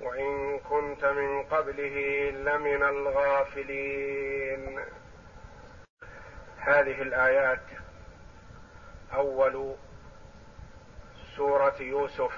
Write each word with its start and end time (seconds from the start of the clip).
وإن 0.00 0.58
كنت 0.58 1.04
من 1.04 1.42
قبله 1.42 2.30
لمن 2.30 2.82
الغافلين. 2.82 4.80
هذه 6.58 7.02
الآيات 7.02 7.62
أول 9.14 9.74
سورة 11.36 11.76
يوسف 11.80 12.32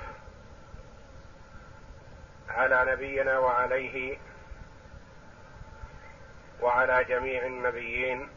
على 2.48 2.92
نبينا 2.92 3.38
وعليه 3.38 4.18
وعلى 6.60 7.04
جميع 7.04 7.46
النبيين. 7.46 8.30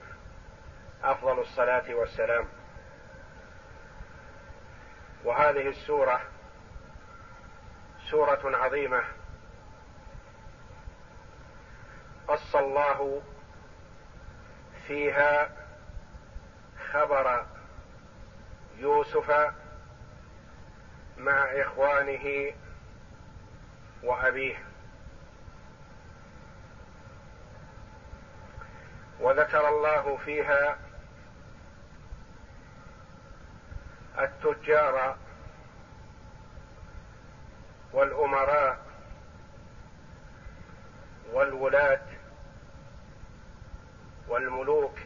أفضل 1.04 1.40
الصلاة 1.40 1.96
والسلام. 1.96 2.48
وهذه 5.26 5.68
السورة 5.68 6.22
سورة 8.12 8.58
عظيمة. 8.58 9.04
قص 12.28 12.56
الله 12.56 13.22
فيها 14.88 15.50
خبر 16.92 17.46
يوسف 18.78 19.52
مع 21.18 21.44
إخوانه 21.44 22.54
وأبيه. 24.04 24.64
وذكر 29.20 29.70
الله 29.70 30.18
فيها 30.18 30.78
التجار 34.20 35.18
والأمراء 37.94 38.78
والولاة 41.34 42.02
والملوك 44.28 45.00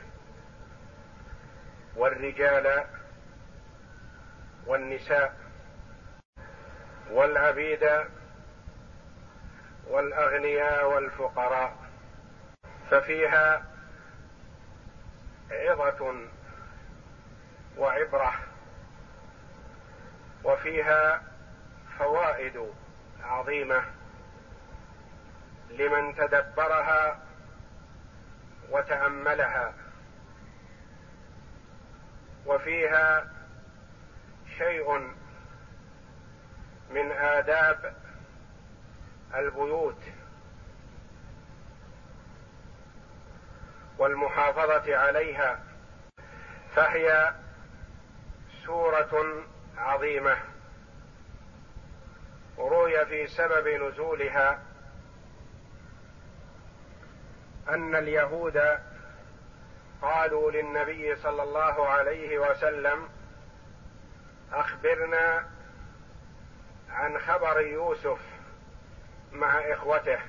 والرجال 1.95 2.85
والنساء 4.67 5.35
والعبيد 7.11 7.89
والأغنياء 9.87 10.89
والفقراء 10.93 11.75
ففيها 12.91 13.65
عظة 15.51 16.15
وعبرة 17.77 18.33
وفيها 20.43 21.23
فوائد 21.99 22.73
عظيمة 23.23 23.83
لمن 25.69 26.15
تدبرها 26.15 27.19
وتأملها 28.69 29.73
وفيها 32.45 33.31
شيء 34.57 34.97
من 36.89 37.11
آداب 37.11 37.95
البيوت 39.35 40.03
والمحافظة 43.97 44.97
عليها 44.97 45.59
فهي 46.75 47.33
سورة 48.65 49.43
عظيمة. 49.77 50.37
روي 52.57 53.05
في 53.05 53.27
سبب 53.27 53.67
نزولها 53.67 54.59
أن 57.69 57.95
اليهود 57.95 58.61
قالوا 60.01 60.51
للنبي 60.51 61.15
صلى 61.15 61.43
الله 61.43 61.87
عليه 61.87 62.39
وسلم 62.39 63.09
أخبرنا 64.53 65.47
عن 66.89 67.19
خبر 67.19 67.61
يوسف 67.61 68.19
مع 69.31 69.59
إخوته 69.59 70.19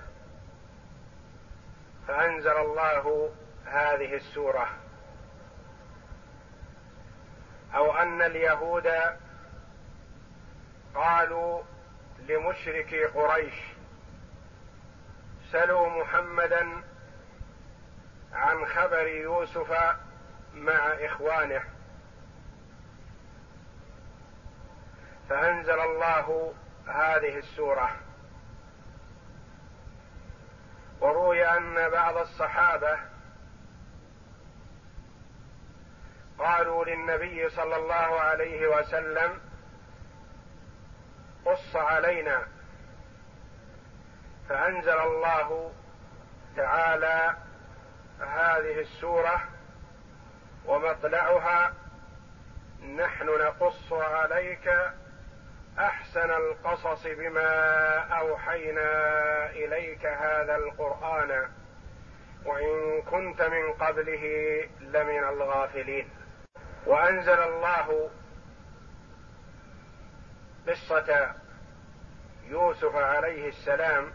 فأنزل 2.08 2.56
الله 2.56 3.32
هذه 3.66 4.14
السورة. 4.14 4.68
أو 7.74 7.92
أن 7.96 8.22
اليهود 8.22 8.92
قالوا 10.94 11.62
لمشركي 12.28 13.04
قريش. 13.04 13.54
سلوا 15.52 16.02
محمدا 16.02 16.82
عن 18.32 18.66
خبر 18.66 19.06
يوسف 19.06 19.96
مع 20.54 20.78
إخوانه. 21.00 21.62
فأنزل 25.28 25.80
الله 25.80 26.54
هذه 26.86 27.38
السورة. 27.38 27.96
وروي 31.00 31.46
أن 31.46 31.90
بعض 31.90 32.16
الصحابة 32.16 32.98
قالوا 36.38 36.84
للنبي 36.84 37.48
صلى 37.50 37.76
الله 37.76 38.20
عليه 38.20 38.68
وسلم 38.68 39.40
قص 41.46 41.76
علينا. 41.76 42.46
فأنزل 44.48 45.00
الله 45.00 45.72
تعالى 46.56 47.36
هذه 48.20 48.80
السورة 48.80 49.40
ومطلعها 50.66 51.74
نحن 52.96 53.26
نقص 53.26 53.92
عليك 53.92 54.74
أحسن 55.78 56.30
القصص 56.30 57.06
بما 57.06 57.48
أوحينا 57.98 58.90
إليك 59.50 60.06
هذا 60.06 60.56
القرآن 60.56 61.48
وإن 62.44 63.02
كنت 63.02 63.42
من 63.42 63.72
قبله 63.72 64.24
لمن 64.80 65.24
الغافلين. 65.24 66.10
وأنزل 66.86 67.42
الله 67.42 68.10
قصة 70.68 71.34
يوسف 72.44 72.94
عليه 72.94 73.48
السلام 73.48 74.12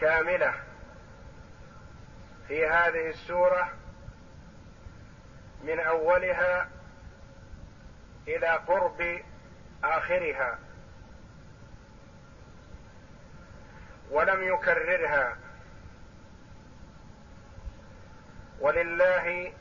كاملة 0.00 0.54
في 2.48 2.66
هذه 2.66 3.10
السورة 3.10 3.72
من 5.64 5.80
أولها 5.80 6.68
إلى 8.28 8.46
قرب 8.48 9.22
آخرها 9.84 10.58
ولم 14.10 14.54
يكررها. 14.54 15.36
ولله 18.60 19.52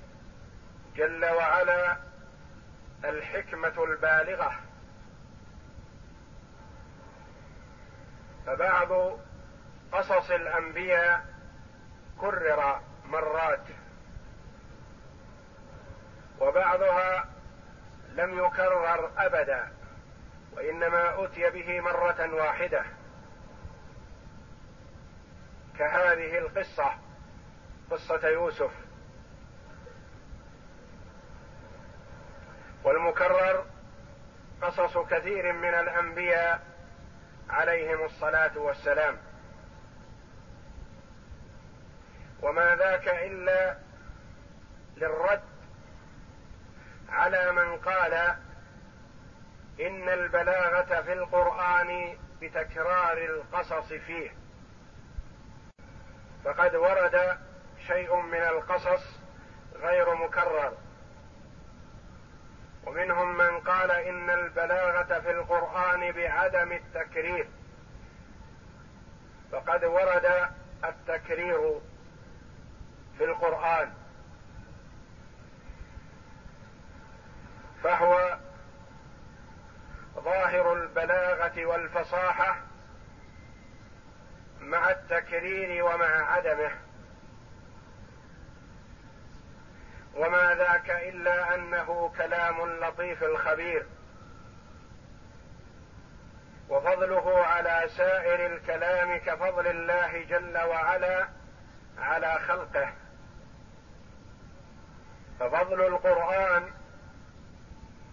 جل 0.95 1.25
وعلا 1.25 1.97
الحكمة 3.05 3.83
البالغة. 3.83 4.59
فبعض 8.45 9.19
قصص 9.91 10.31
الأنبياء 10.31 11.25
كرر 12.21 12.81
مرات. 13.05 13.65
وبعضها 16.39 17.29
لم 18.13 18.45
يكرر 18.45 19.11
أبدا 19.17 19.71
وإنما 20.51 21.25
أتي 21.25 21.49
به 21.49 21.81
مرة 21.81 22.33
واحدة. 22.33 22.83
كهذه 25.77 26.37
القصة 26.37 26.93
قصة 27.91 28.27
يوسف. 28.27 28.88
والمكرر 32.83 33.65
قصص 34.61 34.97
كثير 34.97 35.53
من 35.53 35.73
الأنبياء 35.73 36.61
عليهم 37.49 38.05
الصلاة 38.05 38.57
والسلام. 38.57 39.17
وما 42.41 42.75
ذاك 42.75 43.07
إلا 43.07 43.77
للرد 44.97 45.41
على 47.09 47.51
من 47.51 47.77
قال 47.77 48.13
إن 49.79 50.09
البلاغة 50.09 51.01
في 51.01 51.13
القرآن 51.13 52.17
بتكرار 52.41 53.17
القصص 53.17 53.93
فيه. 53.93 54.31
فقد 56.45 56.75
ورد 56.75 57.37
شيء 57.87 58.15
من 58.15 58.41
القصص 58.41 59.19
غير 59.75 60.15
مكرر. 60.15 60.77
ومنهم 62.89 63.37
من 63.37 63.59
قال 63.59 63.91
إن 63.91 64.29
البلاغة 64.29 65.19
في 65.19 65.31
القرآن 65.31 66.11
بعدم 66.11 66.71
التكرير. 66.71 67.47
فقد 69.51 69.83
ورد 69.83 70.49
التكرير 70.83 71.79
في 73.17 73.23
القرآن. 73.23 73.93
فهو 77.83 78.37
ظاهر 80.15 80.73
البلاغة 80.73 81.65
والفصاحة 81.65 82.57
مع 84.61 84.89
التكرير 84.89 85.85
ومع 85.85 86.31
عدمه. 86.31 86.71
وما 90.19 90.55
ذاك 90.55 90.89
إلا 90.89 91.55
أنه 91.55 92.13
كلام 92.17 92.69
لطيف 92.69 93.23
الخبير. 93.23 93.85
وفضله 96.69 97.45
على 97.45 97.89
سائر 97.97 98.45
الكلام 98.53 99.17
كفضل 99.17 99.67
الله 99.67 100.23
جل 100.23 100.57
وعلا 100.57 101.27
على 101.97 102.39
خلقه. 102.47 102.93
ففضل 105.39 105.81
القرآن 105.81 106.71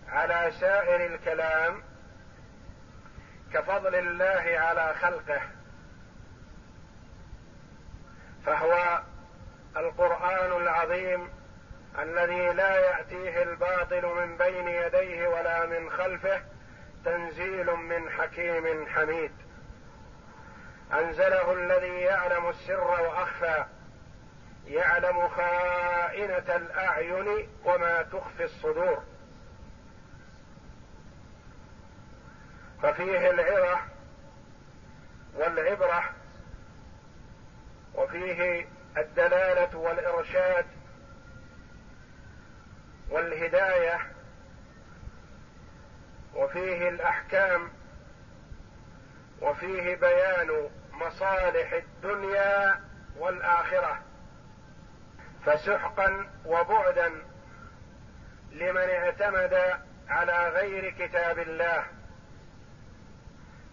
على 0.09 0.53
سائر 0.61 1.15
الكلام 1.15 1.83
كفضل 3.53 3.95
الله 3.95 4.59
على 4.59 4.95
خلقه. 4.95 5.41
فهو 8.47 9.03
القرآن 9.77 10.63
العظيم 10.63 11.46
الذي 11.99 12.53
لا 12.53 12.77
يأتيه 12.77 13.43
الباطل 13.43 14.07
من 14.07 14.37
بين 14.37 14.69
يديه 14.69 15.29
ولا 15.29 15.67
من 15.67 15.91
خلفه 15.91 16.43
تنزيل 17.05 17.71
من 17.77 18.11
حكيم 18.11 18.87
حميد. 18.87 19.33
أنزله 20.93 21.53
الذي 21.53 22.01
يعلم 22.01 22.49
السر 22.49 22.91
وأخفى 22.91 23.65
يعلم 24.67 25.29
خائنة 25.29 26.57
الأعين 26.57 27.49
وما 27.65 28.03
تخفي 28.03 28.45
الصدور. 28.45 29.03
ففيه 32.83 33.31
العظه 33.31 33.81
والعبرة 35.35 36.05
وفيه 37.95 38.69
الدلالة 38.97 39.79
والإرشاد 39.79 40.67
والهداية 43.11 44.01
وفيه 46.35 46.89
الأحكام 46.89 47.71
وفيه 49.43 49.97
بيان 49.97 50.71
مصالح 50.93 51.73
الدنيا 51.73 52.81
والآخرة. 53.17 54.01
فسحقا 55.47 56.31
وبعدا 56.45 57.13
لمن 58.53 58.91
اعتمد 58.91 59.81
على 60.09 60.49
غير 60.49 60.91
كتاب 60.91 61.39
الله. 61.39 61.85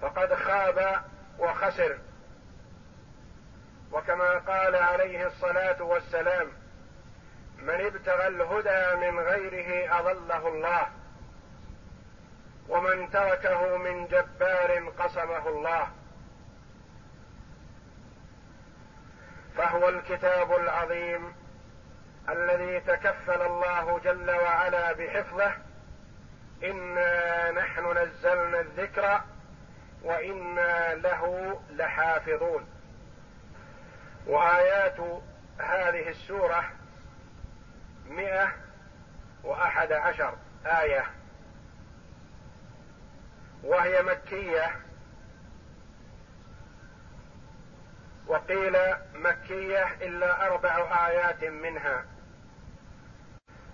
فقد 0.01 0.33
خاب 0.33 1.05
وخسر. 1.39 1.97
وكما 3.91 4.37
قال 4.37 4.75
عليه 4.75 5.27
الصلاة 5.27 5.83
والسلام 5.83 6.62
من 7.63 7.85
ابتغى 7.85 8.27
الهدى 8.27 9.11
من 9.11 9.19
غيره 9.19 9.99
أضله 9.99 10.47
الله 10.47 10.87
ومن 12.69 13.09
تركه 13.09 13.77
من 13.77 14.07
جبار 14.07 14.91
قسمه 14.99 15.47
الله. 15.47 15.87
فهو 19.57 19.89
الكتاب 19.89 20.55
العظيم 20.55 21.35
الذي 22.29 22.79
تكفل 22.79 23.41
الله 23.41 23.99
جل 24.03 24.31
وعلا 24.31 24.93
بحفظه. 24.93 25.51
إنا 26.63 27.51
نحن 27.51 27.97
نزلنا 27.97 28.59
الذكر 28.59 29.21
وإنا 30.03 30.95
له 30.95 31.61
لحافظون. 31.69 32.67
وآيات 34.27 34.99
هذه 35.59 36.09
السورة 36.09 36.63
مئة 38.09 38.51
وأحد 39.43 39.91
عشر 39.91 40.37
آية. 40.65 41.05
وهي 43.63 44.03
مكية. 44.03 44.75
وقيل 48.27 48.77
مكية 49.13 49.93
إلا 50.01 50.45
أربع 50.45 51.07
آيات 51.07 51.43
منها. 51.43 52.05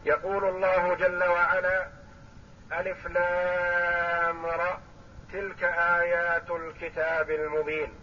يقول 0.06 0.46
الله 0.46 0.94
جل 0.96 1.24
وعلا 1.24 1.88
ألف 2.72 3.08
لام 3.08 4.46
را 4.46 4.82
تلك 5.34 5.64
آيات 5.64 6.52
الكتاب 6.52 7.30
المبين. 7.30 7.94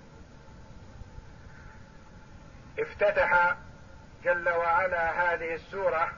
افتتح 2.79 3.57
جل 4.27 4.49
وعلا 4.49 5.11
هذه 5.11 5.55
السورة 5.55 6.13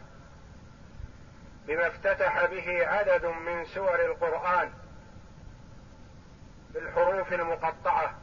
بما 1.67 1.87
افتتح 1.87 2.45
به 2.45 2.87
عدد 2.87 3.27
من 3.27 3.65
سور 3.65 4.05
القرآن 4.05 4.73
بالحروف 6.75 7.33
المقطعة. 7.33 8.15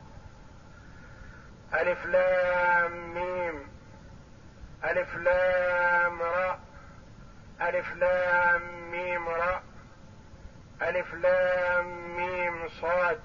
ألف 1.73 2.05
لام 2.05 3.13
ميم. 3.13 3.67
ألف 4.83 5.15
لام 5.15 6.21
را. 6.21 6.59
ألف 7.61 7.93
لام 7.93 8.91
ميم 8.91 9.29
را. 9.29 9.63
ألف 10.81 11.13
لام 11.13 12.15
ميم 12.17 12.69
صاد. 12.69 13.19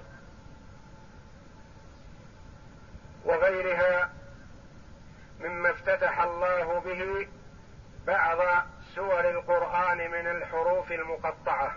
وغيرها 3.25 4.20
مما 5.43 5.69
افتتح 5.69 6.21
الله 6.21 6.79
به 6.79 7.27
بعض 8.07 8.65
سور 8.95 9.29
القرآن 9.29 9.97
من 9.97 10.27
الحروف 10.27 10.91
المقطعة. 10.91 11.75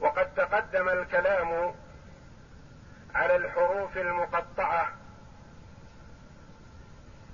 وقد 0.00 0.34
تقدم 0.34 0.88
الكلام 0.88 1.74
على 3.14 3.36
الحروف 3.36 3.96
المقطعة 3.96 4.92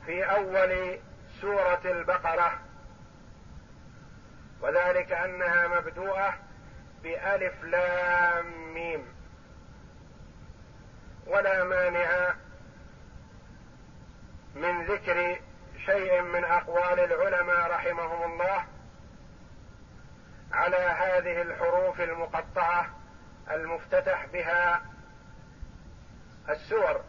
في 0.07 0.25
أول 0.25 0.99
سورة 1.41 1.81
البقرة 1.85 2.59
وذلك 4.61 5.13
أنها 5.13 5.69
مبدوءة 5.69 6.35
بألف 7.03 7.65
لام 7.65 8.75
ميم 8.75 9.15
ولا 11.27 11.65
مانع 11.65 12.14
ذكر 14.85 15.41
شيء 15.87 16.23
من 16.23 16.45
أقوال 16.45 17.01
العلماء 17.01 17.71
رحمهم 17.71 18.33
الله 18.33 18.65
على 20.53 20.77
هذه 20.77 21.43
الحروف 21.43 22.01
المقطعة 22.01 22.87
المفتتح 23.51 24.27
بها 24.33 24.83
السور. 26.49 27.01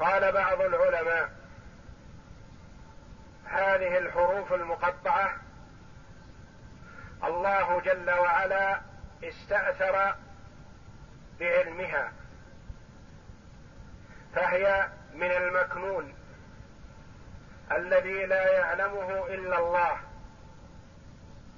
قال 0.00 0.32
بعض 0.32 0.60
العلماء 0.60 1.30
هذه 3.44 3.98
الحروف 3.98 4.52
المقطعة 4.52 5.36
الله 7.24 7.80
جل 7.80 8.10
وعلا 8.10 8.80
استأثر 9.24 10.14
بعلمها. 11.40 12.12
فهي 14.34 14.88
من 15.14 15.30
المكنون 15.30 16.14
الذي 17.72 18.26
لا 18.26 18.52
يعلمه 18.52 19.26
إلا 19.26 19.58
الله. 19.58 19.98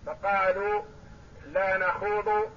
فقالوا 0.06 0.82
لا 1.46 1.76
نخوض 1.76 2.50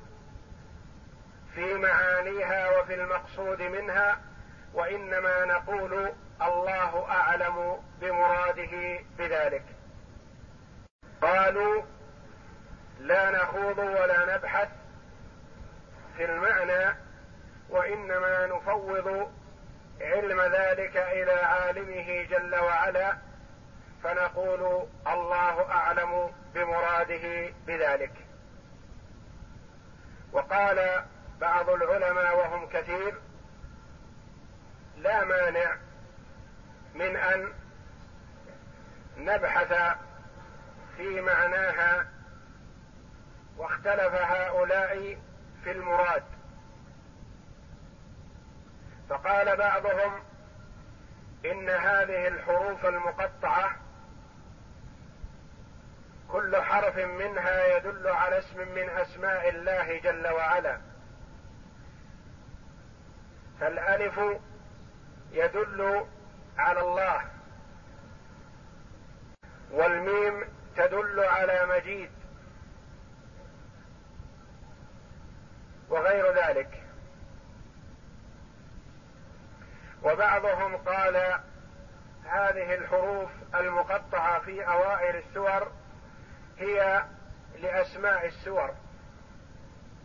في 1.55 1.73
معانيها 1.73 2.79
وفي 2.79 2.95
المقصود 2.95 3.61
منها 3.61 4.19
وإنما 4.73 5.45
نقول 5.45 6.13
الله 6.41 7.05
أعلم 7.09 7.81
بمراده 8.01 8.99
بذلك. 9.17 9.63
قالوا 11.21 11.81
لا 12.99 13.31
نخوض 13.31 13.77
ولا 13.77 14.35
نبحث 14.35 14.69
في 16.17 16.25
المعنى 16.25 16.97
وإنما 17.69 18.45
نفوض 18.45 19.31
علم 20.01 20.41
ذلك 20.41 20.97
إلى 20.97 21.31
عالمه 21.31 22.23
جل 22.23 22.55
وعلا 22.55 23.17
فنقول 24.03 24.87
الله 25.07 25.71
أعلم 25.71 26.31
بمراده 26.53 27.53
بذلك. 27.67 28.13
وقال 30.31 31.03
بعض 31.41 31.69
العلماء 31.69 32.37
وهم 32.37 32.69
كثير 32.69 33.13
لا 34.97 35.23
مانع 35.23 35.77
من 36.95 37.15
أن 37.15 37.53
نبحث 39.17 39.97
في 40.97 41.21
معناها 41.21 42.07
واختلف 43.57 44.13
هؤلاء 44.13 45.17
في 45.63 45.71
المراد. 45.71 46.23
فقال 49.09 49.57
بعضهم 49.57 50.23
إن 51.45 51.69
هذه 51.69 52.27
الحروف 52.27 52.85
المقطعة 52.85 53.75
كل 56.31 56.55
حرف 56.55 56.97
منها 56.97 57.77
يدل 57.77 58.07
على 58.07 58.37
اسم 58.39 58.57
من 58.57 58.89
أسماء 58.89 59.49
الله 59.49 59.99
جل 59.99 60.27
وعلا. 60.27 60.81
فالألف 63.59 64.19
يدل 65.31 66.05
على 66.57 66.81
الله 66.81 67.21
والميم 69.71 70.43
تدل 70.75 71.19
على 71.19 71.65
مجيد 71.65 72.11
وغير 75.89 76.33
ذلك. 76.33 76.88
وبعضهم 80.03 80.77
قال 80.77 81.15
هذه 82.25 82.75
الحروف 82.75 83.29
المقطعة 83.55 84.39
في 84.39 84.67
أوائل 84.67 85.15
السور 85.15 85.71
هي 86.57 87.03
لأسماء 87.59 88.25
السور. 88.25 88.73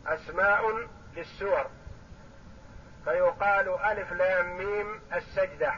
أسماء 0.06 0.88
للسور. 1.16 1.66
فيقال 3.04 3.68
ألف 3.68 4.12
لام 4.12 4.56
ميم 4.56 5.00
السجدة. 5.14 5.74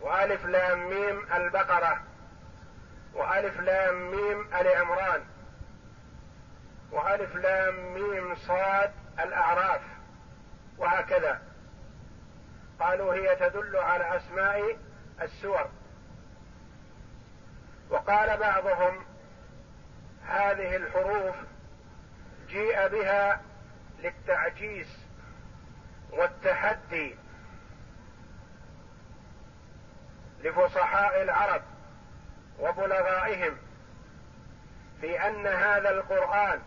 وألف 0.00 0.46
لام 0.46 0.88
ميم 0.90 1.32
البقرة. 1.34 2.02
وألف 3.14 3.60
لام 3.60 4.10
ميم 4.10 4.48
العمران 4.54 5.24
وألف 6.92 7.36
لام 7.36 7.94
ميم 7.94 8.34
صاد 8.34 8.92
الأعراف. 9.20 9.93
وهكذا. 10.78 11.42
قالوا 12.80 13.14
هي 13.14 13.36
تدل 13.36 13.76
على 13.76 14.16
أسماء 14.16 14.76
السور. 15.22 15.70
وقال 17.90 18.36
بعضهم 18.36 19.04
هذه 20.26 20.76
الحروف 20.76 21.36
جيء 22.48 22.88
بها 22.88 23.40
للتعجيز 24.02 24.86
والتحدي 26.10 27.16
لفصحاء 30.44 31.22
العرب 31.22 31.62
وبلغائهم 32.60 33.56
في 35.00 35.28
أن 35.28 35.46
هذا 35.46 35.90
القرآن 35.90 36.62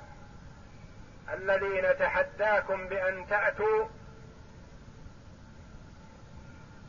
الذي 1.34 1.82
نتحداكم 1.82 2.88
بأن 2.88 3.28
تأتوا 3.28 3.86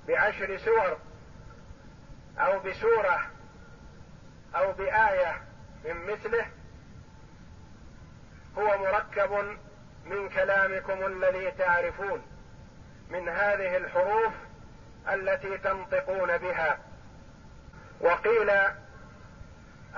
بعشر 0.09 0.59
سور 0.59 0.99
أو 2.39 2.61
بسورة 2.61 3.27
أو 4.55 4.73
بآية 4.73 5.43
من 5.85 6.13
مثله 6.13 6.47
هو 8.59 8.79
مركب 8.79 9.59
من 10.05 10.29
كلامكم 10.29 11.07
الذي 11.07 11.51
تعرفون 11.51 12.23
من 13.11 13.29
هذه 13.29 13.77
الحروف 13.77 14.33
التي 15.13 15.59
تنطقون 15.59 16.39
بها. 16.39 16.79
وقيل 18.01 18.51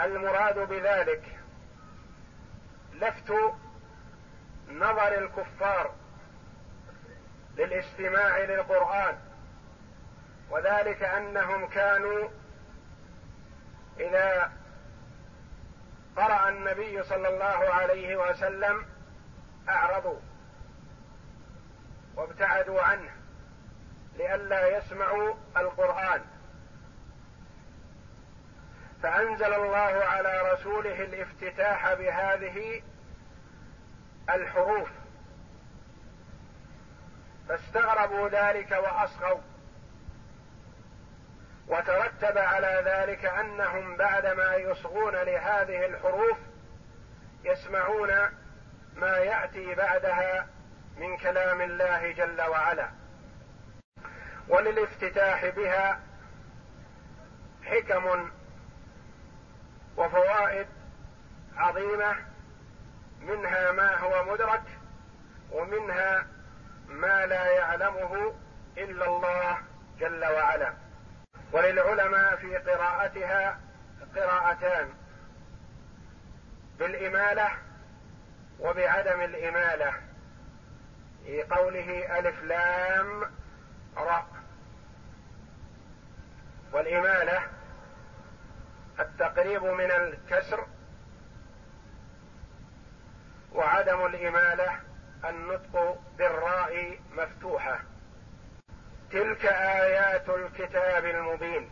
المراد 0.01 0.59
بذلك 0.59 1.23
لفت 2.93 3.35
نظر 4.69 5.19
الكفار 5.19 5.95
للاستماع 7.57 8.39
للقرآن 8.39 9.19
وذلك 10.51 11.03
أنهم 11.03 11.67
كانوا 11.67 12.29
إذا 14.01 14.53
قرأ 16.17 16.49
النبي 16.49 17.03
صلى 17.03 17.29
الله 17.29 17.75
عليه 17.75 18.17
وسلم 18.17 18.87
أعرضوا 19.69 20.19
وابتعدوا 22.17 22.83
عنه 22.83 23.11
لئلا 24.17 24.79
يسمعوا 24.79 25.35
القرآن. 25.57 26.25
فأنزل 29.03 29.55
الله 29.55 30.05
على 30.05 30.53
رسوله 30.53 31.03
الافتتاح 31.05 31.95
بهذه 31.95 32.83
الحروف. 34.31 34.89
فاستغربوا 37.49 38.29
ذلك 38.29 38.71
وأصغوا. 38.73 39.41
وترتب 41.71 42.39
على 42.39 42.83
ذلك 42.85 43.25
أنهم 43.25 43.97
بعدما 43.97 44.55
يصغون 44.55 45.13
لهذه 45.13 45.87
الحروف 45.87 46.39
يسمعون 47.45 48.11
ما 48.97 49.17
يأتي 49.17 49.75
بعدها 49.75 50.47
من 50.97 51.17
كلام 51.17 51.61
الله 51.61 52.13
جل 52.13 52.41
وعلا. 52.41 52.91
وللافتتاح 54.49 55.47
بها 55.47 56.01
حكم 57.65 58.31
وفوائد 59.97 60.67
عظيمة 61.57 62.17
منها 63.21 63.73
ما 63.73 63.99
هو 63.99 64.33
مدرك 64.33 64.63
ومنها 65.51 66.27
ما 66.89 67.27
لا 67.27 67.51
يعلمه 67.51 68.35
إلا 68.79 69.07
الله 69.07 69.59
جل 70.01 70.25
وعلا. 70.25 70.90
وللعلماء 71.53 72.37
في 72.37 72.57
قراءتها 72.57 73.61
قراءتان 74.17 74.89
بالإمالة 76.79 77.49
وبعدم 78.61 79.21
الإمالة 79.21 79.93
في 81.25 81.43
قوله 81.43 82.19
ألف 82.19 82.43
لام 82.43 83.23
راء 83.97 84.27
والإمالة 86.73 87.43
التقريب 89.01 89.65
من 89.65 89.91
الكسر 89.91 90.67
وعدم 93.53 94.07
الإمالة 94.07 94.81
النطق 95.25 96.01
بالراء 96.19 97.01
مفتوحة. 97.13 97.81
تلك 99.13 99.47
آيات 99.47 100.29
الكتاب 100.29 101.05
المبين. 101.05 101.71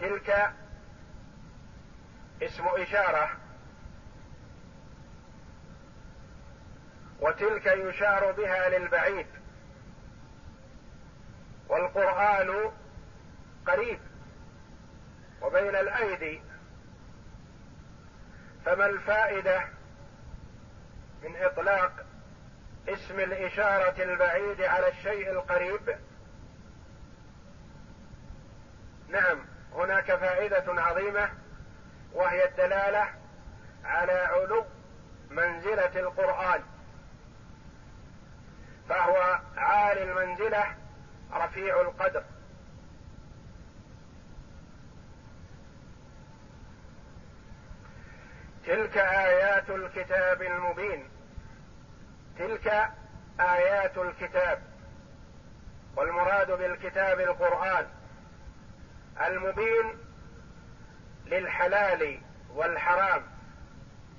تلك 0.00 0.52
اسم 2.42 2.64
إشارة. 2.66 3.30
وتلك 7.20 7.66
يشار 7.66 8.32
بها 8.32 8.68
للبعيد. 8.68 9.26
والقرآن 11.68 12.72
قريب. 13.66 14.00
وبين 15.42 15.76
الأيدي. 15.76 16.42
فما 18.64 18.86
الفائدة 18.86 19.68
من 21.22 21.36
إطلاق 21.36 22.06
اسم 22.88 23.20
الإشارة 23.20 24.02
البعيد 24.02 24.62
على 24.62 24.88
الشيء 24.88 25.30
القريب؟ 25.30 25.98
نعم 29.08 29.38
هناك 29.74 30.14
فائدة 30.14 30.82
عظيمة 30.82 31.30
وهي 32.12 32.44
الدلالة 32.44 33.08
على 33.84 34.12
علو 34.12 34.64
منزلة 35.30 36.00
القرآن. 36.00 36.62
فهو 38.88 39.40
عالي 39.56 40.02
المنزلة 40.02 40.64
رفيع 41.32 41.80
القدر. 41.80 42.24
تلك 48.66 48.98
آيات 48.98 49.70
الكتاب 49.70 50.42
المبين. 50.42 51.08
تلك 52.38 52.90
آيات 53.40 53.98
الكتاب. 53.98 54.62
والمراد 55.96 56.50
بالكتاب 56.50 57.20
القرآن. 57.20 57.86
المبين 59.20 59.98
للحلال 61.26 62.20
والحرام 62.54 63.22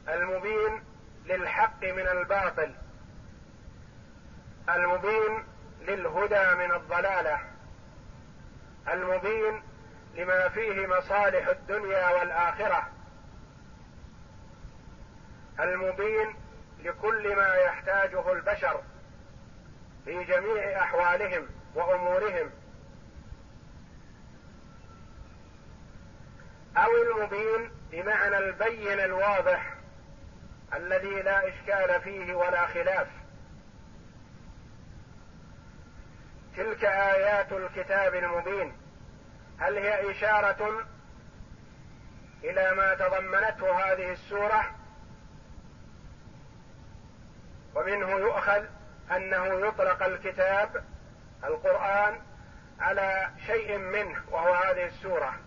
المبين 0.10 0.84
للحق 1.26 1.84
من 1.84 2.08
الباطل 2.08 2.76
المبين 4.70 5.44
للهدى 5.82 6.56
من 6.56 6.72
الضلالة 6.76 7.40
المبين 8.88 9.64
لما 10.16 10.50
فيه 10.50 10.88
مصالح 10.88 11.48
الدنيا 11.48 12.10
والآخرة 12.10 12.90
المبين 15.60 16.36
لكل 16.84 17.36
ما 17.36 17.56
يحتاجه 17.56 18.32
البشر 18.32 18.82
في 20.06 20.24
جميع 20.24 20.82
أحوالهم 20.84 21.48
وأمورهم. 21.76 22.50
أو 26.78 26.92
المبين 26.96 27.72
بمعنى 27.92 28.38
البين 28.38 29.00
الواضح 29.00 29.74
الذي 30.74 31.22
لا 31.22 31.48
إشكال 31.50 32.02
فيه 32.02 32.36
ولا 32.36 32.68
خلاف. 32.68 33.08
تلك 36.58 36.86
آيات 36.86 37.52
الكتاب 37.52 38.16
المبين. 38.16 38.78
هل 39.60 39.78
هي 39.78 40.12
إشارة 40.12 40.86
إلى 42.44 42.72
ما 42.76 42.96
تضمنته 42.96 43.72
هذه 43.72 44.12
السورة؟ 44.12 44.76
ومنه 47.76 48.10
يؤخذ 48.10 48.66
أنه 49.12 49.46
يطلق 49.68 50.04
الكتاب 50.04 50.86
القرآن 51.44 52.22
على 52.80 53.30
شيء 53.46 53.78
منه 53.78 54.22
وهو 54.32 54.54
هذه 54.54 54.86
السورة. 54.86 55.47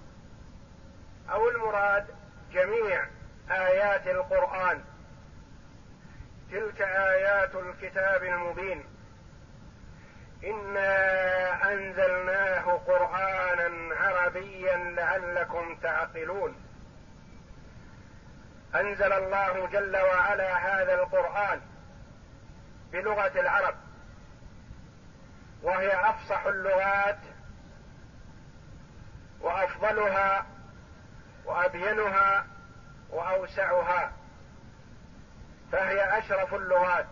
أو 1.32 1.48
المراد 1.48 2.06
جميع 2.52 3.06
آيات 3.50 4.06
القرآن. 4.06 4.84
تلك 6.50 6.82
آيات 6.82 7.54
الكتاب 7.54 8.24
المبين. 8.24 8.84
إنا 10.44 11.72
أنزلناه 11.72 12.72
قرآنا 12.72 13.94
عربيا 13.94 14.76
لعلكم 14.76 15.76
تعقلون. 15.76 16.56
أنزل 18.74 19.12
الله 19.12 19.66
جل 19.66 19.96
وعلا 19.96 20.56
هذا 20.56 20.94
القرآن 20.94 21.60
بلغة 22.92 23.40
العرب 23.40 23.74
وهي 25.62 26.10
أفصح 26.10 26.46
اللغات 26.46 27.18
وأفضلها 29.40 30.46
وأبينها 31.50 32.46
وأوسعها 33.10 34.12
فهي 35.72 36.18
أشرف 36.18 36.54
اللغات 36.54 37.06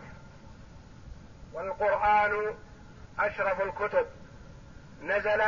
والقرآن 1.53 2.55
أشرف 3.19 3.61
الكتب 3.61 4.07
نزل 5.03 5.43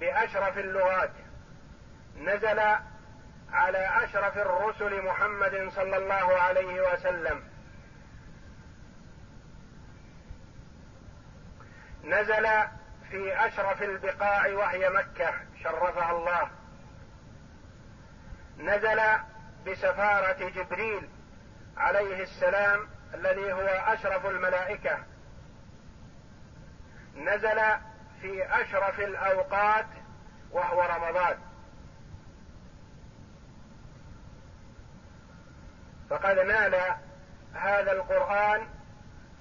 بأشرف 0.00 0.58
اللغات 0.58 1.10
نزل 2.16 2.60
على 3.52 4.04
أشرف 4.04 4.38
الرسل 4.38 5.04
محمد 5.04 5.70
صلى 5.74 5.96
الله 5.96 6.40
عليه 6.40 6.92
وسلم. 6.92 7.44
نزل 12.04 12.48
في 13.10 13.46
أشرف 13.46 13.82
البقاع 13.82 14.46
وهي 14.48 14.90
مكة 14.90 15.34
شرفها 15.62 16.10
الله. 16.12 16.50
نزل 18.58 19.00
بسفارة 19.66 20.48
جبريل 20.48 21.08
عليه 21.76 22.22
السلام 22.22 22.88
الذي 23.14 23.52
هو 23.52 23.66
أشرف 23.66 24.26
الملائكة. 24.26 24.98
نزل 27.16 27.60
في 28.20 28.46
أشرف 28.62 29.00
الأوقات 29.00 29.86
وهو 30.50 30.82
رمضان. 30.82 31.38
فقد 36.10 36.38
نال 36.38 36.96
هذا 37.54 37.92
القرآن 37.92 38.68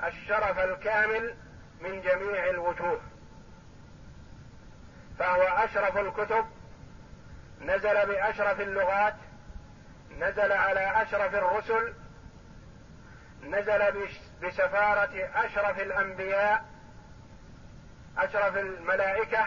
الشرف 0.03 0.59
الكامل 0.59 1.35
من 1.81 2.01
جميع 2.01 2.49
الوجوه. 2.49 3.01
فهو 5.19 5.41
أشرف 5.41 5.97
الكتب 5.97 6.45
نزل 7.61 8.05
بأشرف 8.05 8.61
اللغات 8.61 9.15
نزل 10.19 10.51
على 10.51 11.01
أشرف 11.01 11.35
الرسل 11.35 11.93
نزل 13.43 14.09
بسفاره 14.43 15.29
أشرف 15.35 15.79
الأنبياء 15.79 16.65
أشرف 18.17 18.57
الملائكة 18.57 19.45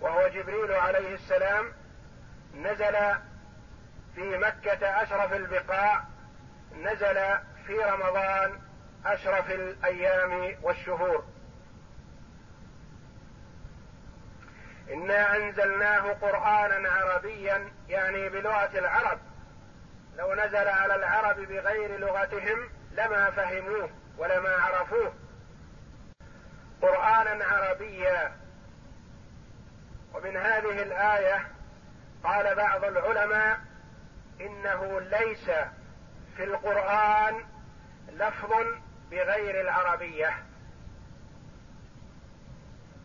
وهو 0.00 0.28
جبريل 0.28 0.72
عليه 0.72 1.14
السلام 1.14 1.72
نزل 2.54 2.96
في 4.14 4.38
مكة 4.38 5.02
أشرف 5.02 5.32
البقاع 5.32 6.04
نزل 6.72 7.38
في 7.66 7.78
رمضان 7.84 8.60
أشرف 9.06 9.50
الأيام 9.50 10.56
والشهور. 10.62 11.24
إنا 14.92 15.36
أنزلناه 15.36 16.12
قرآنا 16.12 16.90
عربيا 16.90 17.72
يعني 17.88 18.28
بلغة 18.28 18.78
العرب. 18.78 19.18
لو 20.16 20.34
نزل 20.34 20.68
على 20.68 20.94
العرب 20.94 21.36
بغير 21.36 22.00
لغتهم 22.00 22.70
لما 22.92 23.30
فهموه 23.30 23.90
ولما 24.18 24.50
عرفوه. 24.50 25.12
قرآنا 26.82 27.44
عربيا. 27.44 28.32
ومن 30.14 30.36
هذه 30.36 30.82
الآية 30.82 31.48
قال 32.24 32.54
بعض 32.54 32.84
العلماء 32.84 33.60
إنه 34.40 35.00
ليس 35.00 35.50
في 36.36 36.44
القرآن 36.44 37.44
لفظ 38.12 38.52
بغير 39.10 39.60
العربية. 39.60 40.47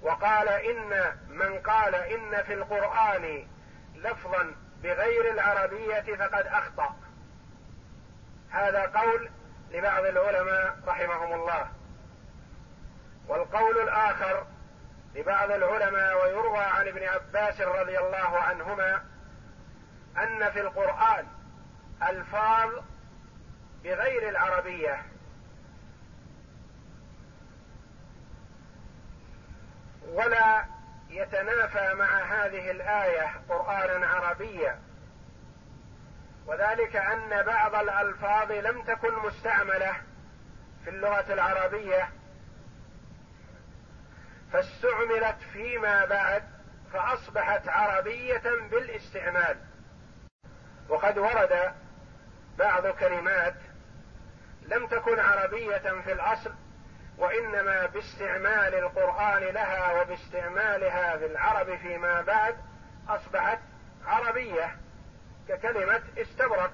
وقال 0.03 0.49
إن 0.49 1.17
من 1.29 1.59
قال 1.59 1.95
إن 1.95 2.43
في 2.43 2.53
القرآن 2.53 3.47
لفظا 3.95 4.55
بغير 4.83 5.31
العربية 5.31 6.15
فقد 6.15 6.47
أخطأ. 6.47 6.95
هذا 8.49 8.85
قول 8.85 9.29
لبعض 9.71 10.05
العلماء 10.05 10.77
رحمهم 10.87 11.33
الله. 11.33 11.67
والقول 13.27 13.77
الآخر 13.77 14.45
لبعض 15.15 15.51
العلماء 15.51 16.23
ويروى 16.23 16.63
عن 16.63 16.87
ابن 16.87 17.03
عباس 17.03 17.61
رضي 17.61 17.99
الله 17.99 18.37
عنهما 18.37 19.01
أن 20.17 20.51
في 20.51 20.61
القرآن 20.61 21.27
ألفاظ 22.09 22.69
بغير 23.83 24.29
العربية 24.29 25.12
ولا 30.07 30.65
يتنافى 31.09 31.93
مع 31.93 32.23
هذه 32.23 32.71
الآية 32.71 33.31
قرآنا 33.49 34.07
عربيا. 34.07 34.79
وذلك 36.45 36.95
أن 36.95 37.43
بعض 37.43 37.75
الألفاظ 37.75 38.51
لم 38.51 38.81
تكن 38.83 39.13
مستعملة 39.25 39.93
في 40.83 40.89
اللغة 40.89 41.33
العربية. 41.33 42.09
فاستعملت 44.53 45.37
فيما 45.53 46.05
بعد 46.05 46.43
فأصبحت 46.93 47.67
عربية 47.67 48.43
بالاستعمال. 48.71 49.57
وقد 50.89 51.17
ورد 51.17 51.73
بعض 52.59 52.87
كلمات 52.87 53.55
لم 54.61 54.87
تكن 54.87 55.19
عربية 55.19 56.01
في 56.03 56.11
الأصل 56.11 56.53
وإنما 57.17 57.85
باستعمال 57.85 58.75
القرآن 58.75 59.43
لها 59.43 60.01
وباستعمالها 60.01 61.17
في 61.17 61.25
العرب 61.25 61.75
فيما 61.77 62.21
بعد 62.21 62.55
أصبحت 63.09 63.59
عربية 64.05 64.75
ككلمة 65.47 66.01
استبرق. 66.17 66.71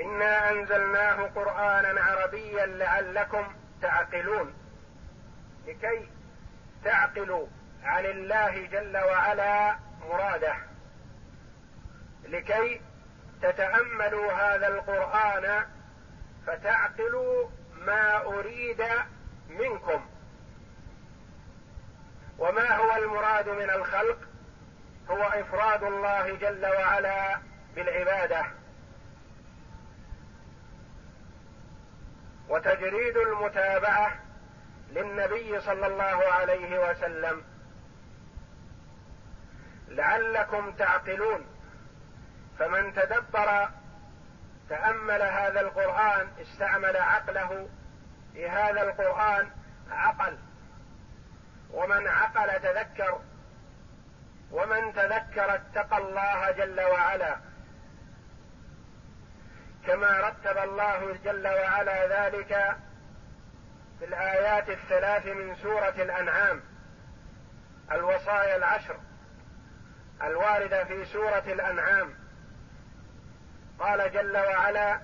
إنا 0.00 0.50
أنزلناه 0.50 1.22
قرآنا 1.22 2.02
عربيا 2.02 2.66
لعلكم 2.66 3.54
تعقلون. 3.82 4.54
لكي 5.66 6.08
تعقلوا 6.84 7.46
عن 7.82 8.04
الله 8.04 8.66
جل 8.66 8.96
وعلا 8.96 9.76
مراده. 10.08 10.56
لكي 12.24 12.80
تتأملوا 13.42 14.32
هذا 14.32 14.68
القرآن 14.68 15.66
فتعقلوا 16.46 17.48
ما 17.80 18.22
أريد 18.22 18.84
منكم. 19.48 20.06
وما 22.38 22.76
هو 22.76 22.96
المراد 22.96 23.48
من 23.48 23.70
الخلق؟ 23.70 24.18
هو 25.10 25.22
إفراد 25.22 25.82
الله 25.82 26.34
جل 26.34 26.66
وعلا 26.66 27.38
بالعبادة. 27.74 28.46
وتجريد 32.48 33.16
المتابعة 33.16 34.20
للنبي 34.90 35.60
صلى 35.60 35.86
الله 35.86 36.24
عليه 36.32 36.90
وسلم. 36.90 37.42
لعلكم 39.88 40.72
تعقلون. 40.72 41.46
فمن 42.58 42.94
تدبر 42.94 43.68
تأمل 44.70 45.22
هذا 45.22 45.60
القرآن 45.60 46.28
استعمل 46.42 46.96
عقله 46.96 47.68
في 48.32 48.48
هذا 48.48 48.82
القرآن 48.82 49.50
عقل. 49.90 50.38
ومن 51.70 52.08
عقل 52.08 52.60
تذكر 52.60 53.20
ومن 54.50 54.94
تذكر 54.94 55.54
اتقى 55.54 55.98
الله 55.98 56.50
جل 56.50 56.80
وعلا. 56.80 57.36
كما 59.86 60.20
رتب 60.20 60.58
الله 60.58 61.18
جل 61.24 61.48
وعلا 61.48 62.26
ذلك 62.26 62.76
في 63.98 64.04
الآيات 64.04 64.68
الثلاث 64.68 65.26
من 65.26 65.54
سورة 65.54 65.94
الأنعام 66.02 66.62
الوصايا 67.92 68.56
العشر 68.56 68.96
الواردة 70.22 70.84
في 70.84 71.04
سورة 71.04 71.44
الأنعام. 71.46 72.19
قال 73.80 74.12
جل 74.12 74.36
وعلا 74.36 75.00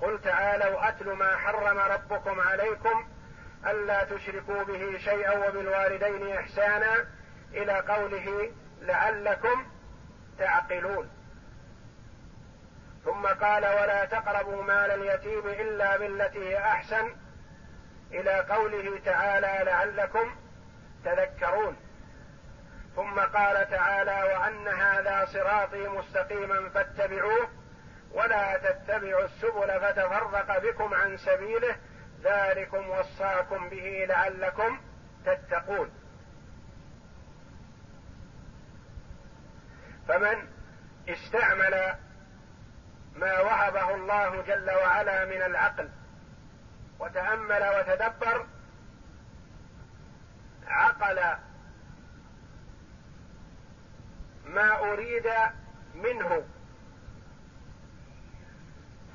قل 0.00 0.20
تعالوا 0.20 0.88
أتل 0.88 1.12
ما 1.12 1.36
حرم 1.36 1.78
ربكم 1.78 2.40
عليكم 2.40 3.08
ألا 3.66 4.04
تشركوا 4.04 4.62
به 4.62 4.98
شيئا 4.98 5.48
وبالوالدين 5.48 6.36
إحسانا 6.36 7.06
إلى 7.52 7.72
قوله 7.72 8.52
لعلكم 8.80 9.66
تعقلون. 10.38 11.10
ثم 13.04 13.26
قال 13.26 13.64
ولا 13.64 14.04
تقربوا 14.04 14.62
مال 14.62 14.90
اليتيم 14.90 15.46
إلا 15.46 15.96
بالتي 15.96 16.48
هي 16.48 16.58
أحسن 16.58 17.14
إلى 18.12 18.40
قوله 18.40 19.00
تعالى 19.04 19.64
لعلكم 19.64 20.36
تذكرون. 21.04 21.76
ثم 22.96 23.20
قال 23.20 23.70
تعالى 23.70 24.34
وأن 24.34 24.68
هذا 24.68 25.24
صراطي 25.24 25.88
مستقيما 25.88 26.68
فاتبعوه 26.68 27.59
ولا 28.12 28.56
تتبعوا 28.56 29.24
السبل 29.24 29.80
فتفرق 29.80 30.58
بكم 30.58 30.94
عن 30.94 31.16
سبيله. 31.16 31.76
ذلكم 32.22 32.88
وصاكم 32.88 33.68
به 33.68 34.06
لعلكم 34.08 34.80
تتقون. 35.24 35.90
فمن 40.08 40.48
استعمل 41.08 41.94
ما 43.16 43.40
وهبه 43.40 43.94
الله 43.94 44.42
جل 44.42 44.70
وعلا 44.70 45.24
من 45.24 45.42
العقل 45.42 45.88
وتأمل 46.98 47.62
وتدبر 47.78 48.46
عقل 50.66 51.38
ما 54.46 54.78
أريد 54.78 55.26
منه 55.94 56.44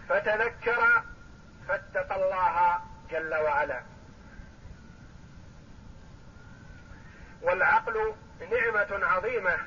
فتذكر 0.09 1.03
فاتقى 1.67 2.15
الله 2.15 2.79
جل 3.09 3.35
وعلا. 3.35 3.83
والعقل 7.41 8.15
نعمة 8.51 9.05
عظيمة 9.05 9.57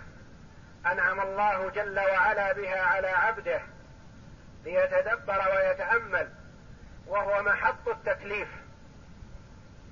أنعم 0.87 1.21
الله 1.21 1.71
جل 1.71 1.99
وعلا 1.99 2.53
بها 2.53 2.83
على 2.83 3.09
عبده 3.09 3.61
ليتدبر 4.65 5.49
ويتأمل 5.57 6.33
وهو 7.07 7.43
محط 7.43 7.89
التكليف. 7.89 8.49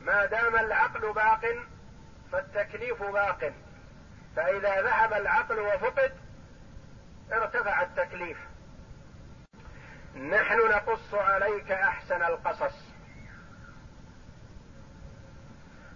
ما 0.00 0.26
دام 0.26 0.56
العقل 0.56 1.12
باق 1.12 1.46
فالتكليف 2.32 3.02
باق. 3.02 3.52
فإذا 4.36 4.82
ذهب 4.82 5.12
العقل 5.12 5.60
وفقد 5.60 6.12
ارتفع 7.32 7.82
التكليف. 7.82 8.38
نحن 10.16 10.58
نقص 10.70 11.14
عليك 11.14 11.72
أحسن 11.72 12.22
القصص. 12.22 12.86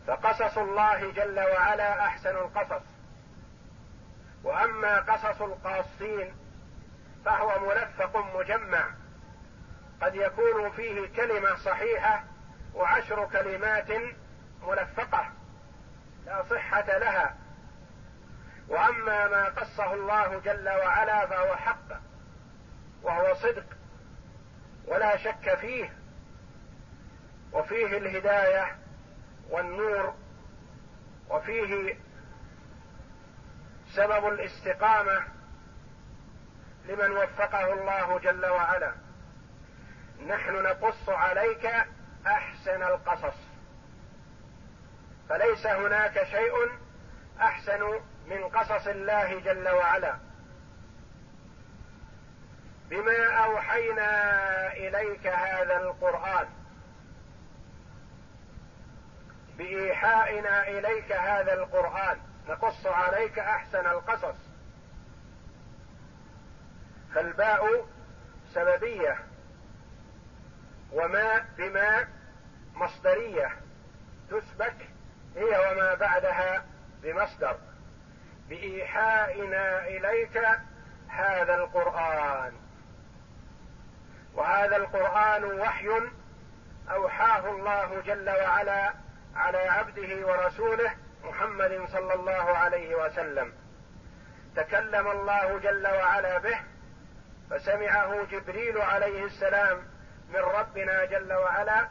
فقصص 0.06 0.58
الله 0.58 1.12
جل 1.12 1.40
وعلا 1.40 2.06
أحسن 2.06 2.36
القصص. 2.36 2.82
وأما 4.44 5.00
قصص 5.00 5.42
القاصين 5.42 6.36
فهو 7.24 7.68
ملفق 7.68 8.16
مجمع. 8.16 8.90
قد 10.02 10.14
يكون 10.14 10.70
فيه 10.70 11.06
كلمة 11.16 11.56
صحيحة 11.56 12.24
وعشر 12.74 13.26
كلمات 13.26 13.88
ملفقه 14.62 15.30
لا 16.26 16.44
صحة 16.50 16.98
لها. 16.98 17.36
وأما 18.68 19.28
ما 19.28 19.44
قصه 19.44 19.94
الله 19.94 20.38
جل 20.38 20.68
وعلا 20.68 21.26
فهو 21.26 21.56
حق 21.56 22.00
وهو 23.02 23.34
صدق. 23.34 23.79
ولا 24.90 25.16
شك 25.16 25.58
فيه 25.60 25.92
وفيه 27.52 27.86
الهداية 27.86 28.76
والنور 29.50 30.14
وفيه 31.28 31.98
سبب 33.94 34.28
الاستقامة 34.28 35.24
لمن 36.88 37.10
وفقه 37.10 37.72
الله 37.72 38.18
جل 38.18 38.46
وعلا. 38.46 38.94
نحن 40.26 40.62
نقص 40.62 41.08
عليك 41.08 41.66
أحسن 42.26 42.82
القصص. 42.82 43.36
فليس 45.28 45.66
هناك 45.66 46.24
شيء 46.24 46.54
أحسن 47.40 48.00
من 48.26 48.48
قصص 48.48 48.86
الله 48.86 49.40
جل 49.40 49.68
وعلا. 49.68 50.29
بما 52.90 53.26
أوحينا 53.44 54.72
إليك 54.72 55.26
هذا 55.26 55.76
القرآن. 55.76 56.48
بإيحائنا 59.58 60.68
إليك 60.68 61.12
هذا 61.12 61.52
القرآن. 61.54 62.20
نقص 62.48 62.86
عليك 62.86 63.38
أحسن 63.38 63.86
القصص. 63.86 64.36
فالباء 67.14 67.86
سببية. 68.54 69.18
وما 70.92 71.44
بما 71.58 72.08
مصدرية. 72.74 73.56
تسبك 74.30 74.88
هي 75.36 75.72
وما 75.72 75.94
بعدها 75.94 76.64
بمصدر. 77.02 77.58
بإيحائنا 78.48 79.86
إليك 79.86 80.40
هذا 81.08 81.54
القرآن. 81.54 82.69
وهذا 84.34 84.76
القرآن 84.76 85.44
وحي 85.44 85.88
أوحاه 86.90 87.50
الله 87.50 88.00
جل 88.06 88.30
وعلا 88.30 88.92
على 89.36 89.58
عبده 89.58 90.26
ورسوله 90.26 90.94
محمد 91.24 91.86
صلى 91.92 92.14
الله 92.14 92.58
عليه 92.58 92.94
وسلم. 92.94 93.52
تكلم 94.56 95.10
الله 95.10 95.58
جل 95.58 95.86
وعلا 95.86 96.38
به 96.38 96.58
فسمعه 97.50 98.24
جبريل 98.24 98.80
عليه 98.80 99.24
السلام 99.24 99.78
من 100.28 100.40
ربنا 100.40 101.04
جل 101.04 101.32
وعلا 101.32 101.88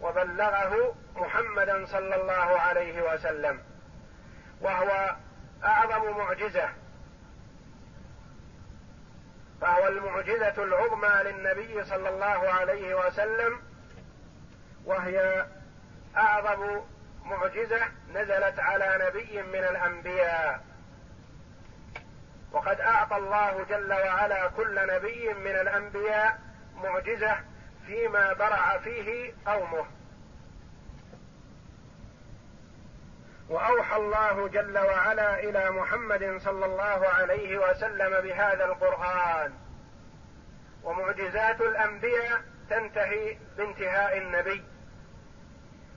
وبلغه 0.00 0.94
محمدا 1.16 1.86
صلى 1.86 2.14
الله 2.16 2.60
عليه 2.60 3.12
وسلم. 3.12 3.62
وهو 4.60 5.16
أعظم 5.64 6.18
معجزة 6.18 6.68
فهو 9.60 9.88
المعجزة 9.88 10.64
العظمى 10.64 11.30
للنبي 11.30 11.84
صلى 11.84 12.08
الله 12.08 12.48
عليه 12.48 12.94
وسلم 12.94 13.60
وهي 14.84 15.46
أعظم 16.16 16.80
معجزة 17.24 17.80
نزلت 18.14 18.58
على 18.58 19.06
نبي 19.06 19.42
من 19.42 19.64
الأنبياء. 19.64 20.60
وقد 22.52 22.80
أعطى 22.80 23.16
الله 23.16 23.64
جل 23.64 23.92
وعلا 23.92 24.48
كل 24.48 24.86
نبي 24.94 25.34
من 25.34 25.50
الأنبياء 25.60 26.38
معجزة 26.74 27.36
فيما 27.86 28.32
برع 28.32 28.78
فيه 28.78 29.32
قومه. 29.46 29.86
وأوحى 33.48 33.96
الله 33.96 34.48
جل 34.48 34.78
وعلا 34.78 35.40
إلى 35.40 35.70
محمد 35.70 36.38
صلى 36.40 36.66
الله 36.66 37.08
عليه 37.08 37.58
وسلم 37.58 38.20
بهذا 38.20 38.64
القرآن. 38.64 39.54
ومعجزات 40.82 41.60
الأنبياء 41.60 42.42
تنتهي 42.70 43.38
بانتهاء 43.56 44.18
النبي. 44.18 44.64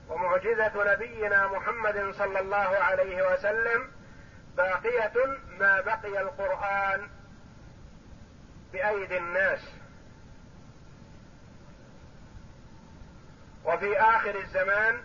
ومعجزة 0.08 0.92
نبينا 0.92 1.46
محمد 1.46 2.10
صلى 2.18 2.40
الله 2.40 2.76
عليه 2.76 3.32
وسلم 3.32 3.90
باقية 4.56 5.12
ما 5.58 5.80
بقي 5.80 6.20
القرآن 6.20 7.10
بأيدي 8.72 9.18
الناس. 9.18 9.74
وفي 13.64 14.00
آخر 14.00 14.34
الزمان 14.34 15.04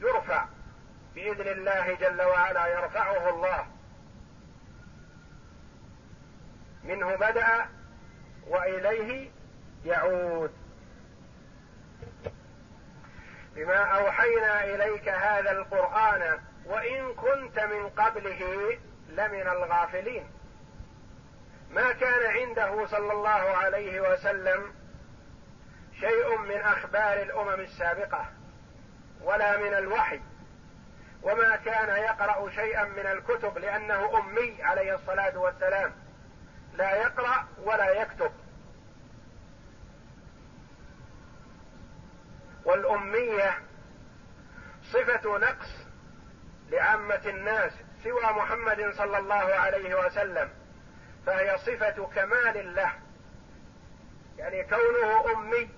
يرفع 0.00 0.44
بإذن 1.14 1.48
الله 1.48 1.94
جل 1.94 2.22
وعلا 2.22 2.66
يرفعه 2.66 3.28
الله. 3.28 3.66
منه 6.84 7.16
بدأ 7.16 7.68
وإليه 8.46 9.30
يعود. 9.84 10.52
بما 13.54 13.76
أوحينا 13.76 14.64
إليك 14.64 15.08
هذا 15.08 15.50
القرآن 15.50 16.40
وإن 16.66 17.14
كنت 17.14 17.60
من 17.60 17.88
قبله 17.88 18.78
لمن 19.08 19.48
الغافلين. 19.48 20.30
ما 21.70 21.92
كان 21.92 22.36
عنده 22.36 22.86
صلى 22.86 23.12
الله 23.12 23.30
عليه 23.30 24.12
وسلم 24.12 24.74
شيء 26.00 26.38
من 26.38 26.60
أخبار 26.60 27.22
الأمم 27.22 27.60
السابقة 27.60 28.26
ولا 29.20 29.56
من 29.56 29.74
الوحي. 29.74 30.20
وما 31.22 31.56
كان 31.56 31.88
يقرأ 32.02 32.50
شيئا 32.50 32.84
من 32.84 33.06
الكتب 33.06 33.58
لأنه 33.58 34.18
أمي 34.18 34.62
عليه 34.62 34.94
الصلاة 34.94 35.38
والسلام. 35.38 35.92
لا 36.74 36.94
يقرأ 36.96 37.46
ولا 37.62 37.90
يكتب. 37.90 38.32
والأمية 42.64 43.58
صفة 44.92 45.38
نقص 45.38 45.86
لعامة 46.70 47.20
الناس 47.26 47.72
سوى 48.04 48.22
محمد 48.22 48.92
صلى 48.94 49.18
الله 49.18 49.34
عليه 49.34 50.06
وسلم 50.06 50.50
فهي 51.26 51.58
صفة 51.58 52.06
كمال 52.14 52.74
له. 52.74 52.92
يعني 54.38 54.64
كونه 54.64 55.32
أمي 55.32 55.70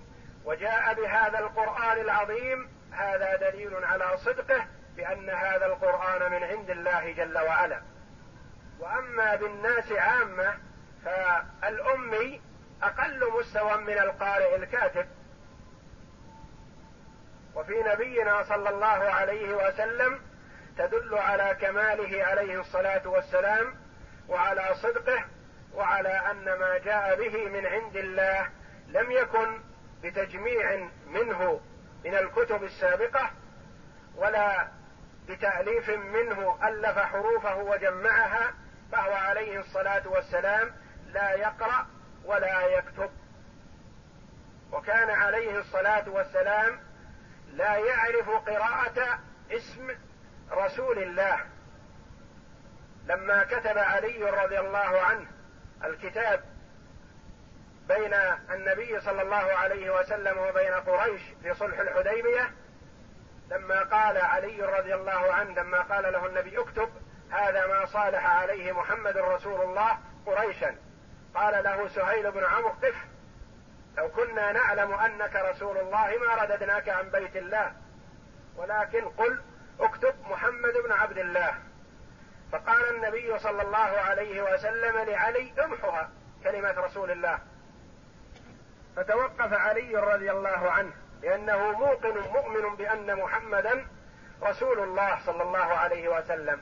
وجاء 0.45 0.93
بهذا 0.93 1.39
القرآن 1.39 2.01
العظيم 2.01 2.69
هذا 2.91 3.35
دليل 3.35 3.85
على 3.85 4.17
صدقه 4.17 4.65
بأن 4.97 5.29
هذا 5.29 5.65
القرآن 5.65 6.31
من 6.31 6.43
عند 6.43 6.69
الله 6.69 7.11
جل 7.11 7.37
وعلا. 7.37 7.81
وأما 8.79 9.35
بالناس 9.35 9.91
عامة 9.91 10.57
فالأمي 11.05 12.41
أقل 12.83 13.31
مستوى 13.39 13.77
من 13.77 13.97
القارئ 13.97 14.55
الكاتب. 14.55 15.05
وفي 17.55 17.83
نبينا 17.83 18.43
صلى 18.43 18.69
الله 18.69 18.87
عليه 18.87 19.53
وسلم 19.53 20.19
تدل 20.77 21.17
على 21.17 21.57
كماله 21.61 22.23
عليه 22.23 22.59
الصلاة 22.59 23.07
والسلام 23.07 23.75
وعلى 24.29 24.75
صدقه 24.75 25.25
وعلى 25.73 26.09
أن 26.09 26.43
ما 26.59 26.77
جاء 26.77 27.15
به 27.15 27.49
من 27.49 27.65
عند 27.65 27.95
الله 27.95 28.49
لم 28.87 29.11
يكن 29.11 29.61
بتجميع 30.03 30.89
منه 31.07 31.61
من 32.05 32.15
الكتب 32.15 32.63
السابقة 32.63 33.31
ولا 34.15 34.67
بتأليف 35.27 35.89
منه 35.89 36.67
ألف 36.67 36.99
حروفه 36.99 37.57
وجمعها 37.57 38.53
فهو 38.91 39.13
عليه 39.13 39.59
الصلاة 39.59 40.07
والسلام 40.07 40.71
لا 41.07 41.31
يقرأ 41.33 41.87
ولا 42.25 42.67
يكتب. 42.67 43.09
وكان 44.71 45.09
عليه 45.09 45.59
الصلاة 45.59 46.09
والسلام 46.09 46.79
لا 47.53 47.75
يعرف 47.75 48.29
قراءة 48.29 49.19
اسم 49.51 49.91
رسول 50.51 50.99
الله. 50.99 51.39
لما 53.05 53.43
كتب 53.43 53.77
علي 53.77 54.29
رضي 54.29 54.59
الله 54.59 55.01
عنه 55.01 55.27
الكتاب 55.83 56.43
بين 57.87 58.13
النبي 58.51 58.99
صلى 58.99 59.21
الله 59.21 59.35
عليه 59.35 59.99
وسلم 59.99 60.37
وبين 60.37 60.73
قريش 60.73 61.21
في 61.43 61.53
صلح 61.53 61.79
الحديبية 61.79 62.51
لما 63.49 63.83
قال 63.83 64.17
علي 64.17 64.61
رضي 64.61 64.95
الله 64.95 65.33
عنه 65.33 65.61
لما 65.61 65.81
قال 65.81 66.13
له 66.13 66.25
النبي 66.25 66.59
اكتب 66.59 66.89
هذا 67.31 67.67
ما 67.67 67.85
صالح 67.85 68.25
عليه 68.25 68.71
محمد 68.71 69.17
رسول 69.17 69.61
الله 69.61 69.97
قريشا. 70.25 70.75
قال 71.35 71.63
له 71.63 71.87
سهيل 71.87 72.31
بن 72.31 72.43
عمرو 72.43 72.69
قف. 72.69 72.95
لو 73.97 74.09
كنا 74.09 74.51
نعلم 74.51 74.93
أنك 74.93 75.35
رسول 75.35 75.77
الله 75.77 76.17
ما 76.17 76.43
رددناك 76.43 76.89
عن 76.89 77.09
بيت 77.09 77.35
الله. 77.35 77.73
ولكن 78.55 79.09
قل 79.09 79.41
اكتب 79.79 80.15
محمد 80.29 80.73
بن 80.85 80.91
عبد 80.91 81.17
الله. 81.17 81.53
فقال 82.51 82.95
النبي 82.95 83.39
صلى 83.39 83.61
الله 83.61 83.77
عليه 83.77 84.53
وسلم 84.53 84.97
لعلي 84.97 85.53
امحها 85.63 86.09
كلمة 86.43 86.71
رسول 86.71 87.11
الله. 87.11 87.39
فتوقف 88.95 89.53
علي 89.53 89.95
رضي 89.95 90.31
الله 90.31 90.71
عنه. 90.71 90.91
لأنه 91.21 91.71
موقن 91.71 92.17
مؤمن 92.17 92.75
بأن 92.75 93.15
محمدا 93.15 93.87
رسول 94.43 94.79
الله 94.79 95.25
صلى 95.25 95.43
الله 95.43 95.65
عليه 95.65 96.09
وسلم. 96.09 96.61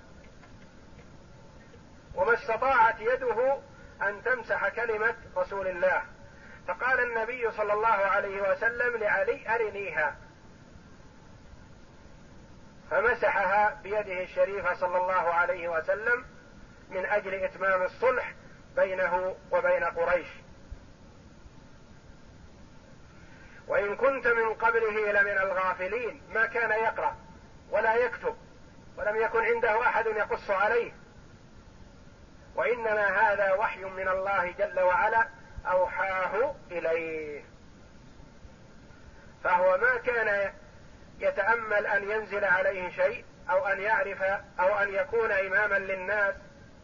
وما 2.16 2.34
استطاعت 2.34 3.00
يده 3.00 3.58
أن 4.02 4.24
تمسح 4.24 4.70
كلمة 4.70 5.16
رسول 5.38 5.68
الله. 5.68 6.04
فقال 6.68 7.00
النبي 7.00 7.52
صلى 7.52 7.74
الله 7.74 7.88
عليه 7.88 8.52
وسلم 8.52 8.98
لعلي 8.98 9.56
أرنيها. 9.56 10.16
فمسحها 12.92 13.80
بيده 13.84 14.24
الشريفة 14.24 14.74
صلى 14.74 14.98
الله 14.98 15.14
عليه 15.34 15.68
وسلم 15.68 16.26
من 16.90 17.06
أجل 17.06 17.34
إتمام 17.34 17.82
الصلح 17.82 18.34
بينه 18.76 19.36
وبين 19.52 19.84
قريش. 19.84 20.28
وإن 23.68 23.96
كنت 23.96 24.28
من 24.28 24.54
قبله 24.54 25.12
لمن 25.12 25.38
الغافلين 25.38 26.22
ما 26.34 26.46
كان 26.46 26.72
يقرأ 26.72 27.16
ولا 27.72 27.96
يكتب 27.96 28.36
ولم 28.98 29.16
يكن 29.16 29.46
عنده 29.46 29.82
أحد 29.82 30.06
يقص 30.06 30.50
عليه. 30.50 30.92
وإنما 32.56 33.08
هذا 33.08 33.54
وحي 33.54 33.84
من 33.84 34.08
الله 34.08 34.52
جل 34.52 34.80
وعلا 34.80 35.28
أوحاه 35.66 36.56
إليه. 36.72 37.44
فهو 39.44 39.78
ما 39.78 39.98
كان 39.98 40.54
يتأمل 41.20 41.86
أن 41.86 42.12
ينزل 42.12 42.46
عليه 42.46 42.90
شيء 42.90 43.26
أو 43.50 43.68
أن 43.68 43.80
يعرف 43.80 44.22
أو 44.60 44.80
أن 44.80 44.94
يكون 44.94 45.32
إماما 45.32 45.76
للناس 45.76 46.36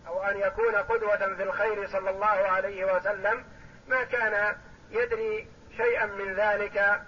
أو 0.08 0.24
أن 0.24 0.38
يكون 0.38 0.76
قدوة 0.76 1.36
في 1.36 1.44
الخير 1.44 1.88
صلى 1.88 2.10
الله 2.10 2.28
عليه 2.28 2.96
وسلم 2.96 3.46
ما 3.88 4.04
كان 4.04 4.56
يدري 4.92 5.48
شيئا 5.84 6.06
من 6.06 6.36
ذلك 6.36 7.02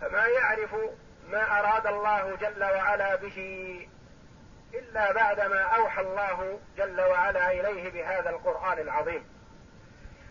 فما 0.00 0.26
يعرف 0.26 0.74
ما 1.30 1.58
أراد 1.60 1.86
الله 1.86 2.36
جل 2.36 2.64
وعلا 2.64 3.16
به 3.16 3.38
إلا 4.74 5.12
بعدما 5.12 5.60
أوحى 5.60 6.02
الله 6.02 6.58
جل 6.78 7.00
وعلا 7.00 7.50
إليه 7.52 7.90
بهذا 7.90 8.30
القرآن 8.30 8.78
العظيم. 8.78 9.24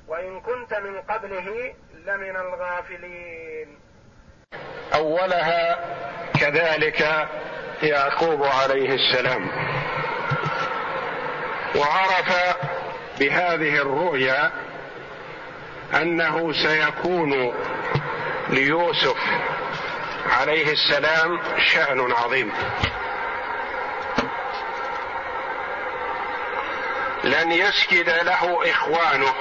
وإن 0.08 0.41
كنت 0.41 0.74
من 0.74 1.02
قبله 1.02 1.74
لمن 2.06 2.36
الغافلين. 2.36 3.80
أولها 4.94 5.80
كذلك 6.39 7.28
يعقوب 7.84 8.44
عليه 8.44 8.96
السلام. 8.96 9.52
وعرف 11.76 12.58
بهذه 13.20 13.82
الرؤيا 13.82 14.52
أنه 15.95 16.54
سيكون 16.54 17.54
ليوسف 18.49 19.17
عليه 20.30 20.71
السلام 20.71 21.41
شأن 21.58 22.12
عظيم. 22.12 22.54
لن 27.23 27.51
يسجد 27.51 28.10
له 28.10 28.71
إخوانه. 28.71 29.34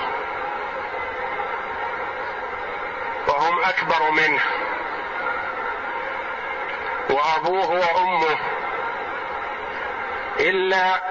وهم 3.28 3.64
أكبر 3.64 4.10
منه. 4.10 4.42
وأبوه 7.10 7.70
وأمه 7.70 8.38
إلا 10.40 11.02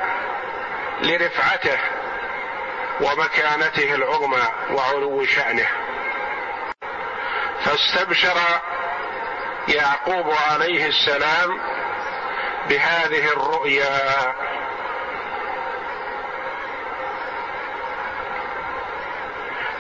لرفعته. 1.01 1.79
ومكانته 3.01 3.95
العظمى 3.95 4.47
وعلو 4.71 5.25
شأنه. 5.25 5.67
فاستبشر 7.65 8.37
يعقوب 9.67 10.33
عليه 10.51 10.85
السلام 10.87 11.59
بهذه 12.69 13.27
الرؤيا. 13.27 14.35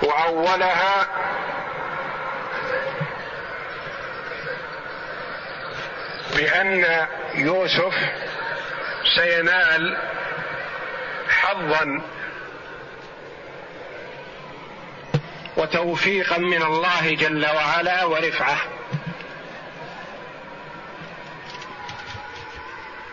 وأولها 0.03 1.07
بأن 6.35 7.07
يوسف 7.35 7.93
سينال 9.15 9.97
حظا 11.29 12.01
وتوفيقا 15.59 16.37
من 16.37 16.61
الله 16.63 17.15
جل 17.15 17.45
وعلا 17.45 18.05
ورفعه. 18.05 18.57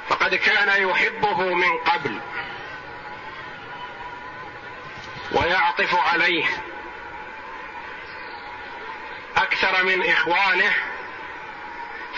فقد 0.09 0.35
كان 0.35 0.88
يحبه 0.88 1.54
من 1.54 1.78
قبل 1.78 2.20
ويعطف 5.32 5.94
عليه 5.94 6.44
أكثر 9.37 9.85
من 9.85 10.11
إخوانه 10.11 10.72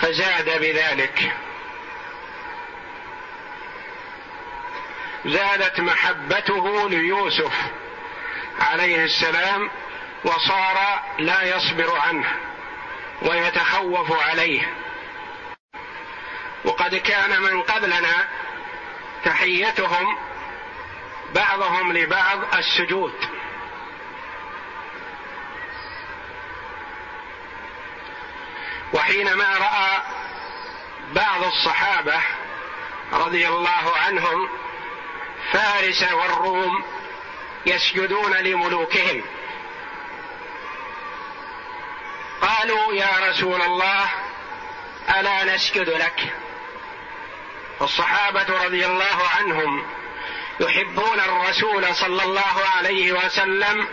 فزاد 0.00 0.60
بذلك. 0.60 1.32
زادت 5.26 5.80
محبته 5.80 6.88
ليوسف 6.88 7.52
عليه 8.60 9.04
السلام 9.04 9.70
وصار 10.24 11.02
لا 11.18 11.56
يصبر 11.56 11.96
عنه 11.98 12.36
ويتخوف 13.22 14.22
عليه. 14.22 14.74
وقد 16.64 16.94
كان 16.94 17.42
من 17.42 17.62
قبلنا 17.62 18.28
تحيتهم 19.24 20.18
بعضهم 21.34 21.92
لبعض 21.92 22.54
السجود. 22.54 23.14
وحينما 28.92 29.56
رأى 29.58 30.02
بعض 31.12 31.44
الصحابة 31.44 32.20
رضي 33.12 33.48
الله 33.48 33.96
عنهم 33.96 34.48
فارس 35.52 36.12
والروم 36.12 36.84
يسجدون 37.66 38.32
لملوكهم. 38.36 39.22
قالوا 42.42 42.94
يا 42.94 43.28
رسول 43.30 43.62
الله 43.62 44.08
ألا 45.18 45.54
نسجد 45.54 45.88
لك؟ 45.88 46.34
الصحابة 47.82 48.64
رضي 48.64 48.86
الله 48.86 49.28
عنهم 49.38 49.86
يحبون 50.60 51.20
الرسول 51.20 51.94
صلى 51.94 52.22
الله 52.22 52.66
عليه 52.76 53.12
وسلم 53.12 53.88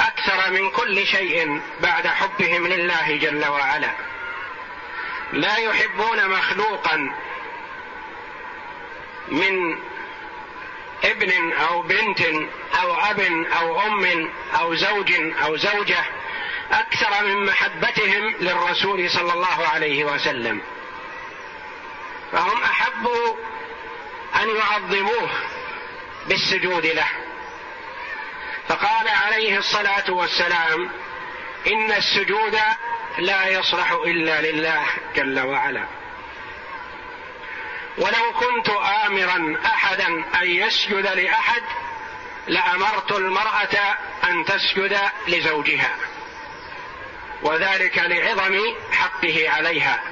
أكثر 0.00 0.50
من 0.50 0.70
كل 0.70 1.06
شيء 1.06 1.60
بعد 1.80 2.06
حبهم 2.06 2.66
لله 2.66 3.16
جل 3.16 3.46
وعلا. 3.46 3.90
لا 5.32 5.56
يحبون 5.56 6.28
مخلوقا 6.28 7.12
من 9.28 9.78
ابن 11.04 11.52
أو 11.52 11.82
بنت 11.82 12.20
أو 12.82 12.94
أب 12.94 13.20
أو 13.60 13.80
أم 13.80 14.30
أو 14.60 14.74
زوج 14.74 15.12
أو 15.44 15.56
زوجة 15.56 16.04
أكثر 16.72 17.24
من 17.24 17.46
محبتهم 17.46 18.34
للرسول 18.40 19.10
صلى 19.10 19.32
الله 19.32 19.68
عليه 19.68 20.04
وسلم. 20.04 20.60
فهم 22.32 22.62
احبوا 22.62 23.36
أن 24.42 24.56
يعظموه 24.56 25.30
بالسجود 26.26 26.86
له. 26.86 27.08
فقال 28.68 29.08
عليه 29.08 29.58
الصلاة 29.58 30.10
والسلام 30.10 30.90
إن 31.66 31.92
السجود 31.92 32.58
لا 33.18 33.48
يصلح 33.48 33.92
إلا 33.92 34.40
لله 34.40 34.86
جل 35.16 35.40
وعلا. 35.40 35.84
ولو 37.98 38.32
كنت 38.32 38.68
امرا 39.06 39.56
احدا 39.66 40.06
أن 40.42 40.50
يسجد 40.50 41.06
لأحد 41.06 41.62
لأمرت 42.46 43.12
المرأة 43.12 43.96
أن 44.24 44.44
تسجد 44.44 44.98
لزوجها. 45.28 45.94
وذلك 47.42 47.98
لعظم 47.98 48.74
حقه 48.92 49.50
عليها. 49.50 50.02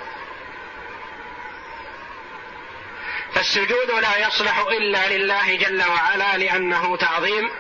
فالسجود 3.35 3.91
لا 4.03 4.29
يصلح 4.29 4.59
إلا 4.59 5.17
لله 5.17 5.57
جل 5.57 5.83
وعلا 5.85 6.37
لأنه 6.37 6.97
تعظيم 6.97 7.51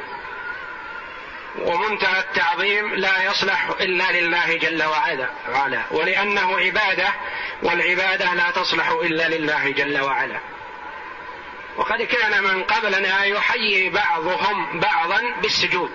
ومنتهى 1.58 2.20
التعظيم 2.20 2.94
لا 2.94 3.22
يصلح 3.22 3.68
إلا 3.80 4.12
لله 4.12 4.56
جل 4.56 4.84
وعلا. 4.84 5.82
ولأنه 5.90 6.58
عبادة 6.58 7.08
والعبادة 7.62 8.34
لا 8.34 8.50
تصلح 8.50 8.88
إلا 8.88 9.28
لله 9.28 9.70
جل 9.70 10.00
وعلا. 10.00 10.40
وقد 11.76 12.02
كان 12.02 12.42
من 12.42 12.64
قبلنا 12.64 13.24
يحيي 13.24 13.90
بعضهم 13.90 14.80
بعضا 14.80 15.34
بالسجود. 15.42 15.92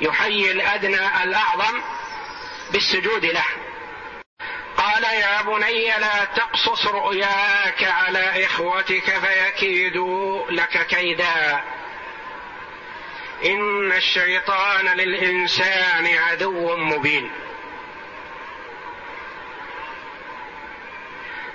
يحيي 0.00 0.52
الأدنى 0.52 1.22
الأعظم 1.24 1.82
بالسجود 2.72 3.24
له. 3.24 3.44
قال 4.76 5.04
يا 5.04 5.42
بني 5.42 5.86
لا 5.86 6.24
تقصص 6.24 6.86
رؤياك 6.86 7.84
على 7.84 8.46
إخوتك 8.46 9.18
فيكيدوا 9.18 10.50
لك 10.50 10.86
كيدا. 10.86 11.64
إن 13.44 13.92
الشيطان 13.92 14.86
للإنسان 14.86 16.06
عدو 16.06 16.76
مبين. 16.76 17.30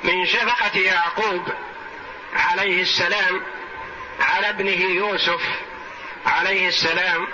من 0.04 0.26
شفقة 0.26 0.80
يعقوب 0.80 1.44
عليه 2.34 2.82
السلام 2.82 3.42
على 4.20 4.50
ابنه 4.50 4.82
يوسف 4.82 5.42
عليه 6.26 6.68
السلام 6.68 7.28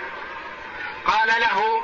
قال 1.08 1.28
له 1.28 1.84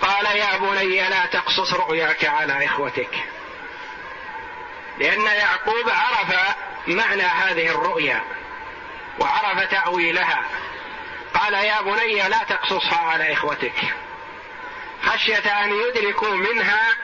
قال 0.00 0.36
يا 0.36 0.56
بني 0.56 1.08
لا 1.08 1.26
تقصص 1.26 1.74
رؤياك 1.74 2.24
على 2.24 2.66
إخوتك؟ 2.66 3.24
لأن 4.98 5.26
يعقوب 5.26 5.88
عرف 5.88 6.56
معنى 6.86 7.22
هذه 7.22 7.68
الرؤيا 7.68 8.24
وعرف 9.18 9.70
تأويلها. 9.70 10.44
قال 11.34 11.54
يا 11.54 11.80
بني 11.80 12.28
لا 12.28 12.44
تقصصها 12.48 12.98
على 12.98 13.32
إخوتك. 13.32 13.94
خشية 15.02 15.64
أن 15.64 15.72
يدركوا 15.72 16.34
منها 16.34 16.96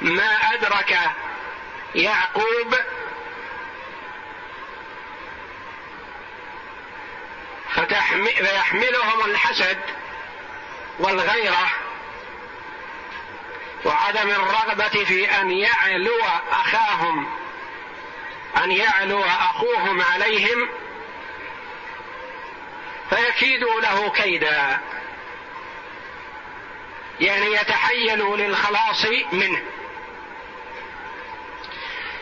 ما 0.00 0.32
أدرك 0.54 0.98
يعقوب. 1.94 2.74
فيحملهم 7.74 9.24
الحسد. 9.24 9.78
والغيرة 10.98 11.70
وعدم 13.84 14.30
الرغبة 14.30 15.04
في 15.04 15.30
أن 15.30 15.50
يعلو 15.50 16.20
أخاهم 16.50 17.28
أن 18.64 18.72
يعلو 18.72 19.24
أخوهم 19.24 20.02
عليهم 20.02 20.68
فيكيدوا 23.10 23.80
له 23.80 24.10
كيدا. 24.10 24.80
يعني 27.20 27.52
يتحيلوا 27.52 28.36
للخلاص 28.36 29.06
منه. 29.32 29.62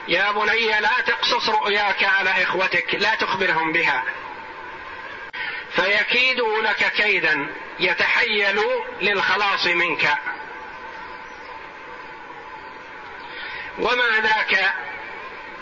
يا 0.09 0.32
بني 0.32 0.80
لا 0.80 1.00
تقصص 1.07 1.48
رؤياك 1.48 2.05
على 2.05 2.42
إخوتك 2.42 2.94
لا 2.94 3.14
تخبرهم 3.14 3.72
بها. 3.72 4.05
فيكيدوا 5.76 6.62
لك 6.62 6.92
كيدا 6.92 7.48
يتحيلوا 7.80 8.84
للخلاص 9.00 9.66
منك. 9.66 10.08
وما 13.78 14.20
ذاك 14.22 14.74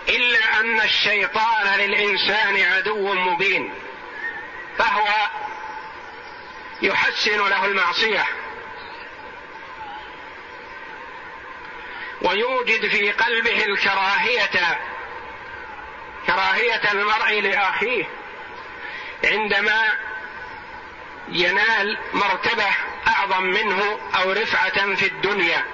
إلا 0.08 0.60
أن 0.60 0.80
الشيطان 0.80 1.78
للإنسان 1.78 2.62
عدو 2.62 3.14
مبين 3.14 3.74
فهو 4.78 5.08
يحسن 6.82 7.48
له 7.48 7.64
المعصية. 7.64 8.24
ويوجد 12.22 12.88
في 12.88 13.12
قلبه 13.12 13.64
الكراهية 13.64 14.78
كراهية 16.26 16.92
المرء 16.92 17.40
لأخيه. 17.40 18.04
عندما 19.24 19.88
ينال 21.28 21.98
مرتبة 22.12 22.66
أعظم 23.08 23.42
منه 23.42 24.00
أو 24.14 24.32
رفعة 24.32 24.94
في 24.94 25.06
الدنيا. 25.06 25.64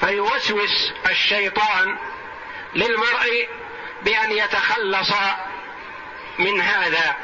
فيوسوس 0.00 0.92
الشيطان 1.06 1.98
للمرء 2.74 3.48
بأن 4.02 4.32
يتخلص 4.32 5.12
من 6.38 6.60
هذا. 6.60 7.16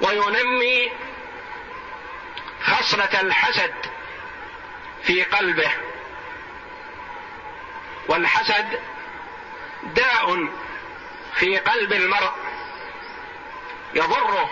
وينمي 0.00 0.92
خصلة 2.64 3.20
الحسد 3.20 3.74
في 5.02 5.22
قلبه. 5.22 5.70
والحسد 8.08 8.80
داء 9.84 10.48
في 11.34 11.58
قلب 11.58 11.92
المرء 11.92 12.32
يضره 13.94 14.50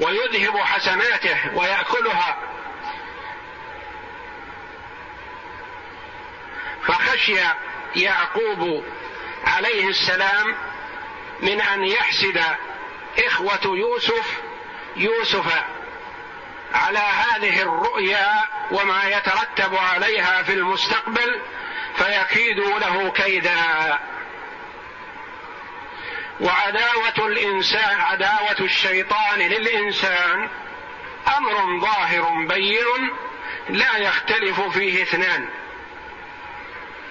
ويذهب 0.00 0.56
حسناته 0.56 1.54
ويأكلها. 1.54 2.38
فخشي 6.86 7.40
يعقوب 7.96 8.84
عليه 9.44 9.88
السلام 9.88 10.56
من 11.40 11.60
أن 11.60 11.84
يحسد 11.84 12.42
إخوة 13.18 13.60
يوسف 13.64 14.40
يوسف 14.96 15.64
على 16.74 16.98
هذه 16.98 17.62
الرؤيا 17.62 18.48
وما 18.70 19.04
يترتب 19.04 19.76
عليها 19.76 20.42
في 20.42 20.52
المستقبل 20.52 21.40
فيكيدوا 21.96 22.78
له 22.78 23.10
كيدا. 23.10 23.98
وعداوة 26.40 27.26
الإنسان 27.26 28.00
عداوة 28.00 28.60
الشيطان 28.60 29.38
للإنسان 29.38 30.48
أمر 31.36 31.80
ظاهر 31.80 32.44
بين 32.48 33.10
لا 33.68 33.96
يختلف 33.96 34.60
فيه 34.60 35.02
اثنان. 35.02 35.48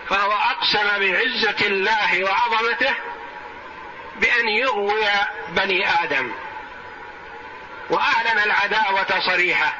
فهو 0.09 0.31
أقسم 0.31 0.99
بعزة 0.99 1.67
الله 1.67 2.23
وعظمته 2.23 2.95
بأن 4.15 4.49
يغوي 4.49 5.05
بني 5.49 5.89
آدم. 6.03 6.31
وأعلن 7.89 8.39
العداوة 8.39 9.19
صريحة. 9.19 9.75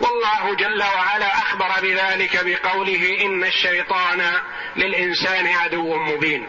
والله 0.00 0.54
جل 0.54 0.82
وعلا 0.82 1.38
أخبر 1.38 1.80
بذلك 1.82 2.44
بقوله 2.44 3.18
إن 3.20 3.44
الشيطان 3.44 4.32
للإنسان 4.76 5.46
عدو 5.46 5.96
مبين. 5.96 6.48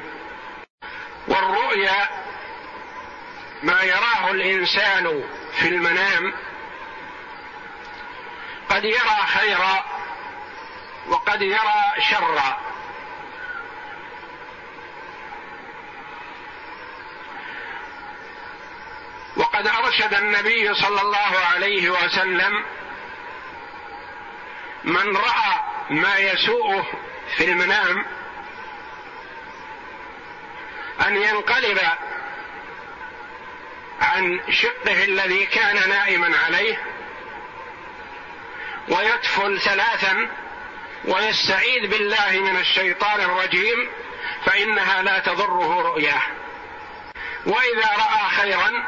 والرؤيا 1.28 2.10
ما 3.64 3.82
يراه 3.82 4.32
الإنسان 4.32 5.24
في 5.60 5.68
المنام 5.68 6.34
قد 8.70 8.84
يرى 8.84 9.18
خيرا 9.26 9.86
وقد 11.08 11.42
يرى 11.42 11.84
شرا. 12.10 12.71
وقد 19.36 19.68
أرشد 19.68 20.14
النبي 20.14 20.74
صلى 20.74 21.02
الله 21.02 21.40
عليه 21.54 21.90
وسلم 21.90 22.64
من 24.84 25.18
رأى 25.18 25.60
ما 25.90 26.18
يسوءه 26.18 26.86
في 27.38 27.44
المنام 27.44 28.06
أن 31.08 31.18
ينقلب 31.18 31.80
عن 34.02 34.40
شقه 34.50 35.04
الذي 35.04 35.46
كان 35.46 35.90
نائما 35.90 36.38
عليه 36.46 36.84
ويدفل 38.90 39.60
ثلاثا 39.60 40.30
ويستعيذ 41.06 41.88
بالله 41.88 42.32
من 42.32 42.58
الشيطان 42.58 43.22
الرجيم 43.22 43.90
فإنها 44.46 45.02
لا 45.02 45.20
تضره 45.20 45.82
رؤياه. 45.82 46.22
وإذا 47.46 47.90
رأى 47.98 48.30
خيرا 48.30 48.88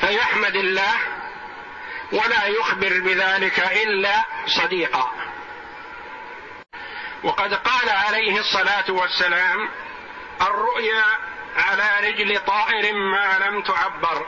فيحمد 0.00 0.56
الله 0.56 0.94
ولا 2.12 2.46
يخبر 2.46 3.00
بذلك 3.00 3.58
إلا 3.58 4.24
صديقا. 4.46 5.10
وقد 7.22 7.54
قال 7.54 7.88
عليه 7.88 8.38
الصلاة 8.38 8.90
والسلام 8.90 9.68
الرؤيا 10.42 11.04
على 11.56 12.08
رجل 12.08 12.38
طائر 12.38 12.94
ما 12.94 13.38
لم 13.38 13.62
تعبر 13.62 14.26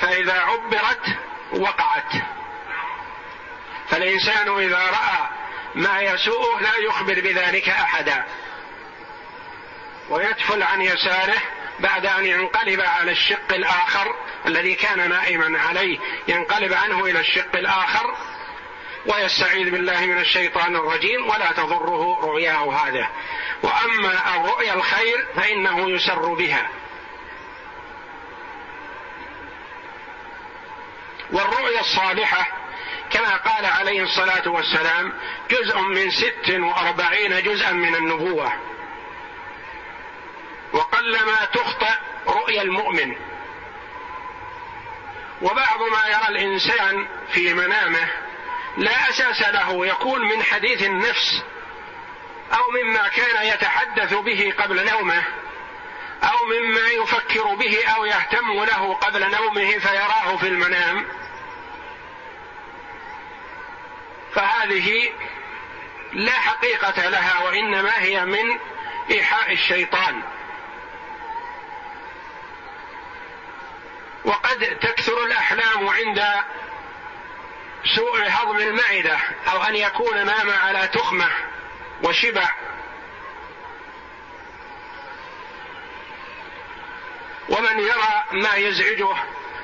فإذا 0.00 0.40
عبرت 0.40 1.06
وقعت. 1.52 2.12
فالإنسان 3.88 4.58
إذا 4.58 4.78
رأى 4.78 5.28
ما 5.74 6.00
يسوءه 6.00 6.60
لا 6.60 6.76
يخبر 6.76 7.20
بذلك 7.20 7.68
أحدا. 7.68 8.24
ويدفل 10.08 10.62
عن 10.62 10.82
يساره 10.82 11.38
بعد 11.80 12.06
أن 12.06 12.26
ينقلب 12.26 12.80
على 12.80 13.12
الشق 13.12 13.52
الآخر 13.52 14.14
الذي 14.46 14.74
كان 14.74 15.10
نائما 15.10 15.60
عليه 15.60 15.98
ينقلب 16.28 16.72
عنه 16.72 17.04
إلى 17.04 17.20
الشق 17.20 17.56
الآخر 17.56 18.14
ويستعيذ 19.06 19.70
بالله 19.70 20.06
من 20.06 20.18
الشيطان 20.18 20.76
الرجيم 20.76 21.28
ولا 21.28 21.52
تضره 21.52 22.20
رؤياه 22.22 22.72
هذا. 22.72 23.08
وأما 23.62 24.36
الرؤيا 24.36 24.74
الخير 24.74 25.26
فإنه 25.36 25.90
يسر 25.90 26.34
بها. 26.34 26.68
والرؤيا 31.32 31.80
الصالحة 31.80 32.48
كما 33.10 33.36
قال 33.36 33.66
عليه 33.66 34.02
الصلاة 34.02 34.48
والسلام 34.48 35.12
جزء 35.50 35.78
من 35.78 36.10
ست 36.10 36.50
وأربعين 36.50 37.42
جزءا 37.42 37.72
من 37.72 37.94
النبوة. 37.94 38.52
وقلما 40.72 41.44
تخطئ 41.52 41.94
رؤيا 42.26 42.62
المؤمن. 42.62 43.16
وبعض 45.42 45.82
ما 45.82 46.06
يرى 46.06 46.28
الإنسان 46.28 47.08
في 47.32 47.54
منامه 47.54 48.08
لا 48.76 49.10
أساس 49.10 49.48
له 49.48 49.86
يكون 49.86 50.20
من 50.20 50.42
حديث 50.42 50.82
النفس 50.82 51.42
أو 52.52 52.70
مما 52.70 53.08
كان 53.08 53.46
يتحدث 53.46 54.14
به 54.14 54.54
قبل 54.58 54.90
نومه 54.90 55.24
أو 56.22 56.44
مما 56.46 56.88
يفكر 57.02 57.54
به 57.54 57.86
أو 57.86 58.04
يهتم 58.04 58.64
له 58.64 58.94
قبل 58.94 59.30
نومه 59.30 59.78
فيراه 59.78 60.36
في 60.36 60.48
المنام. 60.48 61.06
فهذه 64.34 65.12
لا 66.12 66.32
حقيقة 66.32 67.08
لها 67.08 67.44
وإنما 67.44 68.02
هي 68.02 68.24
من 68.24 68.58
إيحاء 69.10 69.52
الشيطان. 69.52 70.22
وقد 74.26 74.78
تكثر 74.80 75.24
الأحلام 75.24 75.88
عند 75.88 76.24
سوء 77.96 78.22
هضم 78.28 78.56
المعدة 78.56 79.18
أو 79.52 79.62
أن 79.62 79.76
يكون 79.76 80.26
نام 80.26 80.50
على 80.50 80.88
تخمة 80.88 81.28
وشبع. 82.02 82.48
ومن 87.48 87.80
يرى 87.80 88.24
ما 88.32 88.54
يزعجه 88.54 89.08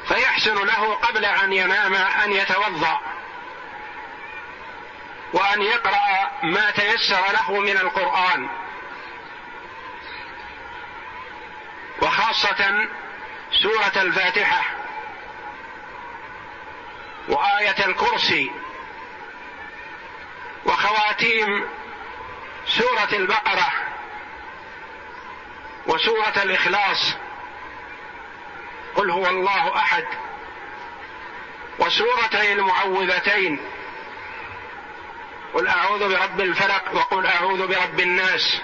فيحسن 0.08 0.54
له 0.66 0.94
قبل 0.94 1.24
أن 1.24 1.52
ينام 1.52 1.94
أن 1.94 2.32
يتوضأ 2.32 3.00
وأن 5.32 5.62
يقرأ 5.62 6.30
ما 6.42 6.70
تيسر 6.70 7.32
له 7.32 7.60
من 7.60 7.76
القرآن. 7.76 8.48
وخاصة 12.02 12.88
سورة 13.52 14.02
الفاتحة 14.02 14.62
وآية 17.28 17.86
الكرسي 17.86 18.50
وخواتيم 20.64 21.68
سورة 22.66 23.08
البقرة 23.12 23.72
وسورة 25.86 26.42
الإخلاص 26.42 27.14
قل 28.94 29.10
هو 29.10 29.26
الله 29.26 29.76
أحد 29.76 30.04
وسورتي 31.78 32.52
المعوذتين 32.52 33.60
قل 35.54 35.68
أعوذ 35.68 36.08
برب 36.08 36.40
الفلق 36.40 36.94
وقل 36.94 37.26
أعوذ 37.26 37.66
برب 37.66 38.00
الناس 38.00 38.60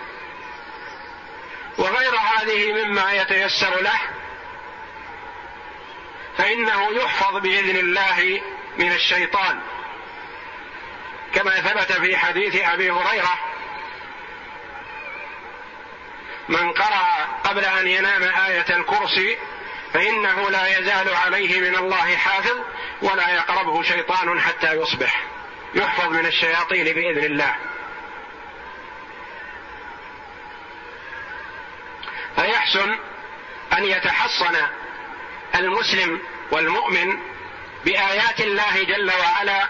وغير 1.78 2.16
هذه 2.16 2.72
مما 2.84 3.12
يتيسر 3.12 3.80
له 3.80 4.00
فإنه 6.38 6.92
يحفظ 6.92 7.36
بإذن 7.36 7.76
الله 7.76 8.40
من 8.78 8.92
الشيطان. 8.92 9.60
كما 11.34 11.50
ثبت 11.50 11.92
في 11.92 12.16
حديث 12.16 12.56
أبي 12.56 12.90
هريرة 12.90 13.38
من 16.48 16.72
قرأ 16.72 17.28
قبل 17.44 17.64
أن 17.64 17.88
ينام 17.88 18.22
آية 18.22 18.76
الكرسي 18.76 19.38
فإنه 19.94 20.50
لا 20.50 20.78
يزال 20.78 21.14
عليه 21.14 21.60
من 21.60 21.76
الله 21.76 22.16
حافظ 22.16 22.56
ولا 23.02 23.34
يقربه 23.34 23.82
شيطان 23.82 24.40
حتى 24.40 24.72
يصبح. 24.72 25.22
يحفظ 25.74 26.12
من 26.12 26.26
الشياطين 26.26 26.84
بإذن 26.84 27.24
الله. 27.24 27.56
فيحسن 32.36 32.98
أن 33.72 33.84
يتحصن 33.84 34.56
المسلم 35.54 36.20
والمؤمن 36.50 37.18
بآيات 37.84 38.40
الله 38.40 38.82
جل 38.82 39.10
وعلا 39.10 39.68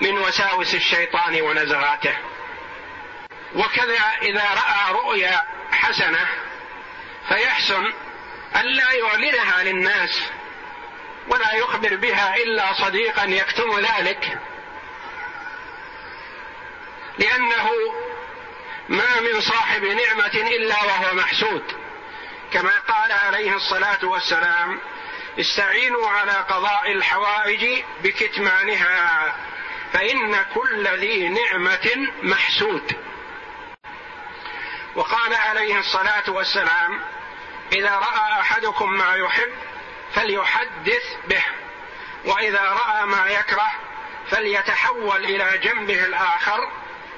من 0.00 0.18
وساوس 0.18 0.74
الشيطان 0.74 1.40
ونزغاته. 1.40 2.16
وكذا 3.54 4.00
إذا 4.22 4.44
رأى 4.44 4.92
رؤيا 4.92 5.42
حسنة 5.72 6.28
فيحسن 7.28 7.92
ألا 8.56 8.92
يعلنها 8.92 9.62
للناس 9.62 10.22
ولا 11.28 11.54
يخبر 11.54 11.96
بها 11.96 12.36
إلا 12.36 12.72
صديقا 12.72 13.24
يكتم 13.24 13.80
ذلك. 13.80 14.38
لأنه 17.18 17.70
ما 18.88 19.20
من 19.20 19.40
صاحب 19.40 19.84
نعمة 19.84 20.34
إلا 20.34 20.84
وهو 20.84 21.14
محسود. 21.14 21.62
كما 22.52 22.72
قال 22.88 23.12
عليه 23.12 23.56
الصلاة 23.56 24.04
والسلام 24.04 24.80
استعينوا 25.38 26.08
على 26.08 26.32
قضاء 26.32 26.92
الحوائج 26.92 27.84
بكتمانها 28.02 29.34
فإن 29.92 30.44
كل 30.54 30.88
ذي 30.88 31.28
نعمة 31.28 32.08
محسود. 32.22 32.96
وقال 34.94 35.34
عليه 35.34 35.78
الصلاة 35.78 36.30
والسلام 36.30 37.00
إذا 37.72 37.90
رأى 37.90 38.40
أحدكم 38.40 38.92
ما 38.92 39.14
يحب 39.14 39.52
فليحدث 40.14 41.04
به 41.28 41.42
وإذا 42.24 42.62
رأى 42.62 43.06
ما 43.06 43.26
يكره 43.26 43.72
فليتحول 44.30 45.24
إلى 45.24 45.58
جنبه 45.58 46.04
الآخر 46.04 46.68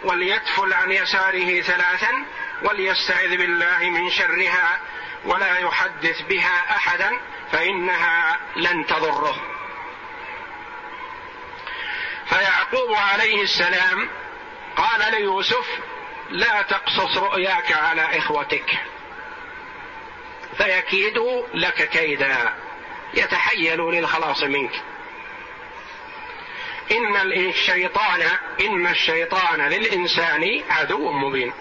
وليتفل 0.05 0.73
عن 0.73 0.93
يساره 0.93 1.61
ثلاثا 1.61 2.25
وليستعذ 2.63 3.37
بالله 3.37 3.79
من 3.79 4.11
شرها 4.11 4.81
ولا 5.25 5.59
يحدث 5.59 6.23
بها 6.23 6.77
أحدا. 6.77 7.21
فإنها 7.53 8.41
لن 8.57 8.87
تضره. 8.87 9.37
فيعقوب 12.27 12.95
عليه 12.95 13.43
السلام 13.43 14.09
قال 14.77 15.11
ليوسف 15.11 15.67
لا 16.31 16.63
تقصص 16.63 17.17
رؤياك 17.17 17.73
على 17.73 18.19
إخوتك. 18.19 18.79
فيكيدوا 20.57 21.47
لك 21.55 21.89
كيدا 21.89 22.55
يتحيلوا 23.15 23.93
للخلاص 23.93 24.43
منك. 24.43 24.83
إن 26.93 27.17
الشيطان 27.17 28.23
إن 28.61 28.87
الشيطان 28.87 29.61
للإنسان 29.61 30.63
عدو 30.71 31.13
مبين. 31.13 31.53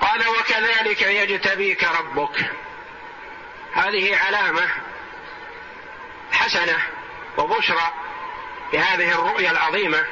قال 0.00 0.28
وكذلك 0.28 1.02
يجتبيك 1.02 1.84
ربك. 1.84 2.50
هذه 3.74 4.16
علامة 4.16 4.68
حسنة 6.32 6.78
وبشرى 7.38 7.92
بهذه 8.72 9.12
الرؤيا 9.12 9.50
العظيمة. 9.50 10.06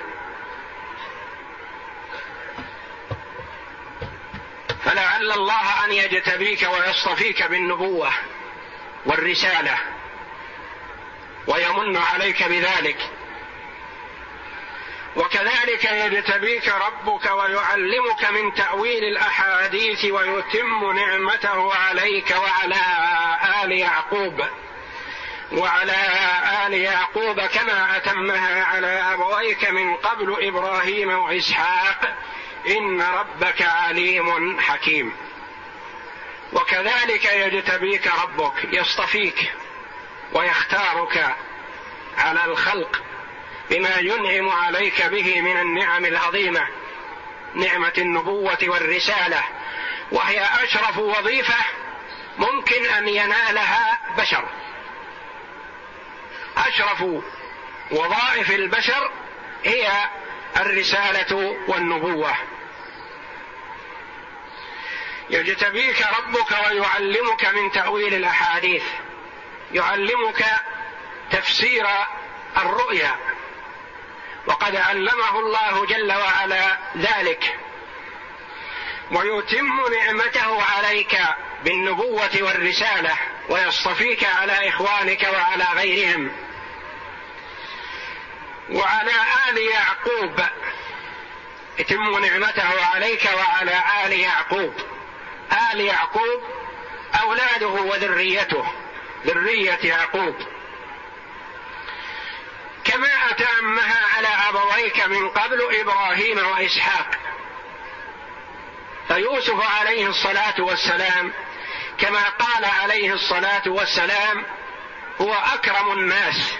فلعل 4.84 5.32
الله 5.32 5.84
أن 5.84 5.92
يجتبيك 5.92 6.68
ويصطفيك 6.72 7.42
بالنبوة 7.42 8.12
والرسالة 9.06 9.78
ويمن 11.46 11.96
عليك 11.96 12.42
بذلك. 12.42 13.10
وكذلك 15.16 15.84
يجتبيك 15.84 16.68
ربك 16.68 17.30
ويعلمك 17.30 18.30
من 18.30 18.54
تأويل 18.54 19.04
الأحاديث 19.04 20.04
ويتم 20.04 20.92
نعمته 20.96 21.74
عليك 21.74 22.30
وعلى 22.30 22.80
آل 23.64 23.72
يعقوب. 23.72 24.44
وعلى 25.52 25.96
آل 26.66 26.74
يعقوب 26.74 27.40
كما 27.40 27.96
أتمها 27.96 28.64
على 28.64 28.86
أبويك 28.86 29.70
من 29.70 29.96
قبل 29.96 30.36
إبراهيم 30.46 31.10
وإسحاق. 31.10 32.16
إن 32.68 33.02
ربك 33.02 33.62
عليم 33.62 34.60
حكيم. 34.60 35.16
وكذلك 36.52 37.24
يجتبيك 37.24 38.10
ربك 38.22 38.64
يصطفيك 38.72 39.52
ويختارك 40.32 41.36
على 42.18 42.44
الخلق. 42.44 43.02
بما 43.70 43.98
ينعم 43.98 44.48
عليك 44.48 45.02
به 45.02 45.40
من 45.40 45.56
النعم 45.56 46.04
العظيمة 46.04 46.68
نعمة 47.54 47.92
النبوة 47.98 48.58
والرسالة 48.62 49.42
وهي 50.12 50.44
أشرف 50.64 50.98
وظيفة 50.98 51.64
ممكن 52.38 52.86
أن 52.86 53.08
ينالها 53.08 53.98
بشر. 54.18 54.44
أشرف 56.56 57.04
وظائف 57.90 58.50
البشر 58.50 59.10
هي 59.64 59.88
الرسالة 60.56 61.56
والنبوة. 61.68 62.34
يجتبيك 65.30 66.06
ربك 66.18 66.50
ويعلمك 66.50 67.44
من 67.44 67.72
تأويل 67.72 68.14
الأحاديث 68.14 68.84
يعلمك 69.72 70.44
تفسير 71.30 71.86
الرؤيا. 72.56 73.16
وقد 74.46 74.76
علمه 74.76 75.38
الله 75.38 75.86
جل 75.86 76.12
وعلا 76.12 76.78
ذلك. 76.96 77.58
ويتم 79.10 79.94
نعمته 79.94 80.62
عليك 80.62 81.18
بالنبوة 81.64 82.30
والرسالة 82.40 83.16
ويصطفيك 83.48 84.24
على 84.24 84.68
إخوانك 84.68 85.28
وعلى 85.32 85.64
غيرهم. 85.74 86.32
وعلى 88.70 89.12
آل 89.48 89.58
يعقوب 89.58 90.40
يتم 91.78 92.18
نعمته 92.24 92.84
عليك 92.94 93.30
وعلى 93.36 93.82
آل 94.04 94.12
يعقوب. 94.12 94.74
آل 95.72 95.80
يعقوب 95.80 96.42
أولاده 97.22 97.68
وذريته 97.68 98.72
ذرية 99.26 99.78
يعقوب. 99.84 100.34
كما 102.84 103.30
اتمها 103.30 104.06
على 104.16 104.28
أبويك 104.28 105.00
من 105.00 105.28
قبل 105.28 105.80
إبراهيم 105.80 106.46
وإسحاق. 106.46 107.06
فيوسف 109.08 109.78
عليه 109.78 110.06
الصلاة 110.06 110.54
والسلام 110.58 111.32
كما 111.98 112.28
قال 112.28 112.64
عليه 112.64 113.12
الصلاة 113.12 113.62
والسلام 113.66 114.44
هو 115.20 115.34
أكرم 115.34 115.92
الناس. 115.92 116.54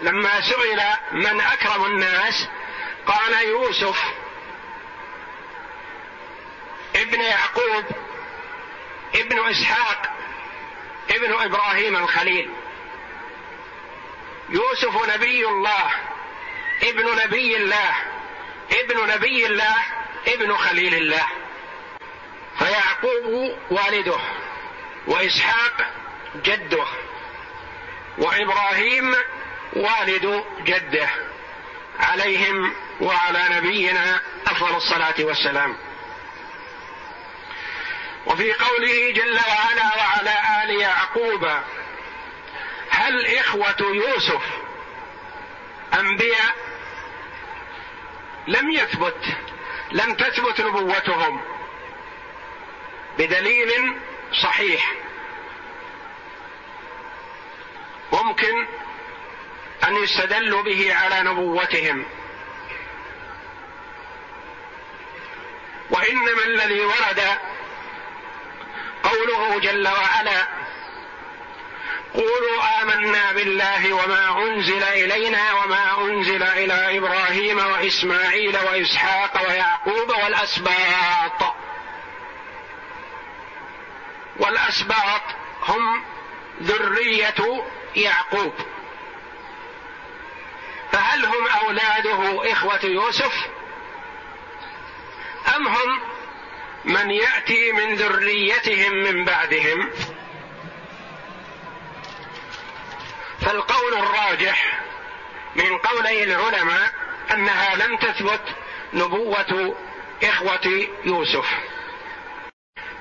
لما 0.00 0.40
سئل 0.40 0.82
من 1.12 1.40
أكرم 1.40 1.84
الناس? 1.84 2.48
قال 3.06 3.48
يوسف 3.48 4.02
ابن 6.96 7.20
يعقوب 7.20 7.84
ابن 9.14 9.48
إسحاق 9.48 10.12
ابن 11.10 11.32
إبراهيم 11.32 11.96
الخليل. 11.96 12.50
يوسف 14.48 15.08
نبي 15.14 15.46
الله 15.46 15.90
ابن 16.82 17.22
نبي 17.24 17.56
الله 17.56 17.94
ابن 18.72 19.06
نبي 19.10 19.46
الله 19.46 19.76
ابن 20.28 20.56
خليل 20.56 20.94
الله. 20.94 21.26
فيعقوب 22.58 23.58
والده 23.70 24.18
وإسحاق 25.06 25.92
جده 26.44 26.86
وإبراهيم 28.18 29.14
والد 29.72 30.44
جده. 30.60 31.10
عليهم 31.98 32.74
وعلى 33.00 33.44
نبينا 33.50 34.20
أفضل 34.46 34.76
الصلاة 34.76 35.14
والسلام. 35.18 35.76
وفي 38.26 38.52
قوله 38.52 39.12
جل 39.12 39.38
وعلا 39.48 39.96
وعلى 39.96 40.34
آل 40.64 40.80
يعقوب 40.80 41.48
هل 43.04 43.26
اخوه 43.26 43.74
يوسف 43.80 44.42
أنبياء 46.00 46.54
لم 48.46 48.70
يثبت 48.70 49.24
لم 49.92 50.14
تثبت 50.14 50.60
نبوتهم 50.60 51.40
بدليل 53.18 53.96
صحيح. 54.42 54.92
ممكن 58.12 58.66
أن 59.88 59.96
يستدلوا 59.96 60.62
به 60.62 60.94
على 60.94 61.30
نبوتهم. 61.30 62.04
وإنما 65.90 66.44
الذي 66.44 66.80
ورد 66.80 67.38
قوله 69.02 69.60
جل 69.60 69.88
وعلا 69.88 70.48
قولوا 72.14 72.82
آمنا 72.82 73.32
بالله 73.32 73.92
وما 73.92 74.42
أنزل 74.42 74.82
إلينا 74.82 75.52
وما 75.52 76.00
أنزل 76.00 76.42
إلى 76.42 76.98
إبراهيم 76.98 77.58
وإسماعيل 77.58 78.56
وإسحاق 78.56 79.48
ويعقوب 79.48 80.08
والأسباط. 80.08 81.54
والأسباط 84.36 85.22
هم 85.62 86.04
ذرية 86.62 87.64
يعقوب. 87.96 88.52
فهل 90.92 91.24
هم 91.24 91.46
أولاده 91.46 92.52
إخوة 92.52 92.84
يوسف؟ 92.84 93.34
أم 95.56 95.68
هم 95.68 96.00
من 96.84 97.10
يأتي 97.10 97.72
من 97.72 97.94
ذريتهم 97.94 98.92
من 98.92 99.24
بعدهم؟ 99.24 99.90
فالقول 103.44 103.94
الراجح 103.94 104.80
من 105.56 105.78
قولي 105.78 106.24
العلماء 106.24 106.92
أنها 107.30 107.74
لم 107.74 107.96
تثبت 107.96 108.42
نبوة 108.92 109.76
إخوة 110.22 110.86
يوسف. 111.04 111.46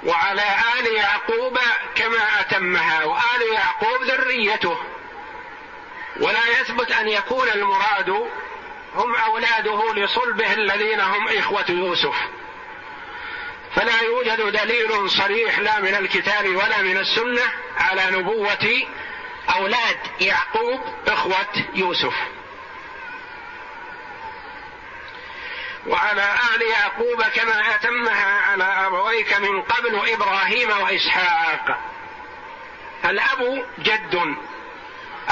وعلى 0.03 0.41
آل 0.79 0.95
يعقوب 0.95 1.59
كما 1.95 2.39
أتمها 2.39 3.03
وآل 3.03 3.41
يعقوب 3.53 4.03
ذريته. 4.03 4.77
ولا 6.19 6.47
يثبت 6.47 6.91
أن 6.91 7.07
يكون 7.07 7.49
المراد 7.49 8.09
هم 8.95 9.15
أولاده 9.15 9.93
لصلبه 9.93 10.53
الذين 10.53 10.99
هم 10.99 11.27
إخوة 11.27 11.65
يوسف. 11.69 12.15
فلا 13.75 14.01
يوجد 14.01 14.41
دليل 14.41 15.09
صريح 15.09 15.59
لا 15.59 15.79
من 15.79 15.95
الكتاب 15.95 16.55
ولا 16.55 16.81
من 16.81 16.97
السنة 16.97 17.51
على 17.77 18.17
نبوة 18.17 18.87
أولاد 19.49 19.97
يعقوب 20.21 20.81
إخوة 21.07 21.65
يوسف. 21.73 22.13
وعلى 25.87 26.35
آل 26.55 26.61
يعقوب 26.61 27.23
كما 27.23 27.75
أتمها 27.75 28.41
على 28.41 28.63
أبويك 28.63 29.33
من 29.39 29.61
قبل 29.61 30.09
إبراهيم 30.09 30.69
وإسحاق. 30.69 31.79
الأب 33.05 33.65
جد. 33.79 34.35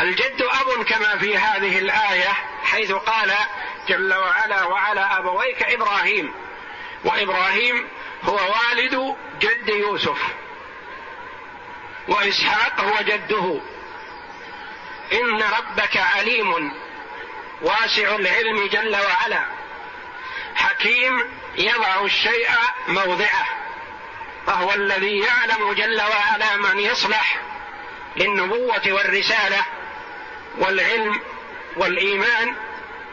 الجد 0.02 0.42
أب 0.42 0.84
كما 0.84 1.18
في 1.18 1.38
هذه 1.38 1.80
الآية 1.80 2.34
حيث 2.64 2.92
قال 2.92 3.34
جل 3.88 4.14
وعلا 4.14 4.64
وعلى 4.64 5.00
أبويك 5.00 5.64
إبراهيم. 5.64 6.34
وإبراهيم 7.04 7.88
هو 8.24 8.36
والد 8.36 9.16
جد 9.40 9.70
يوسف. 9.70 10.22
وإسحاق 12.08 12.82
هو 12.82 13.02
جده. 13.02 13.62
إن 15.14 15.44
ربك 15.44 15.98
عليم 15.98 16.72
واسع 17.62 18.16
العلم 18.16 18.68
جل 18.68 18.96
وعلا. 18.96 19.46
حكيم 20.56 21.32
يضع 21.56 22.06
الشيء 22.06 22.50
موضعه 22.88 23.46
فهو 24.48 24.74
الذي 24.74 25.20
يعلم 25.20 25.74
جل 25.74 26.02
وعلا 26.02 26.56
من 26.56 26.80
يصلح 26.80 27.40
للنبوة 28.16 28.82
والرسالة 28.88 29.66
والعلم 30.58 31.22
والإيمان 31.76 32.56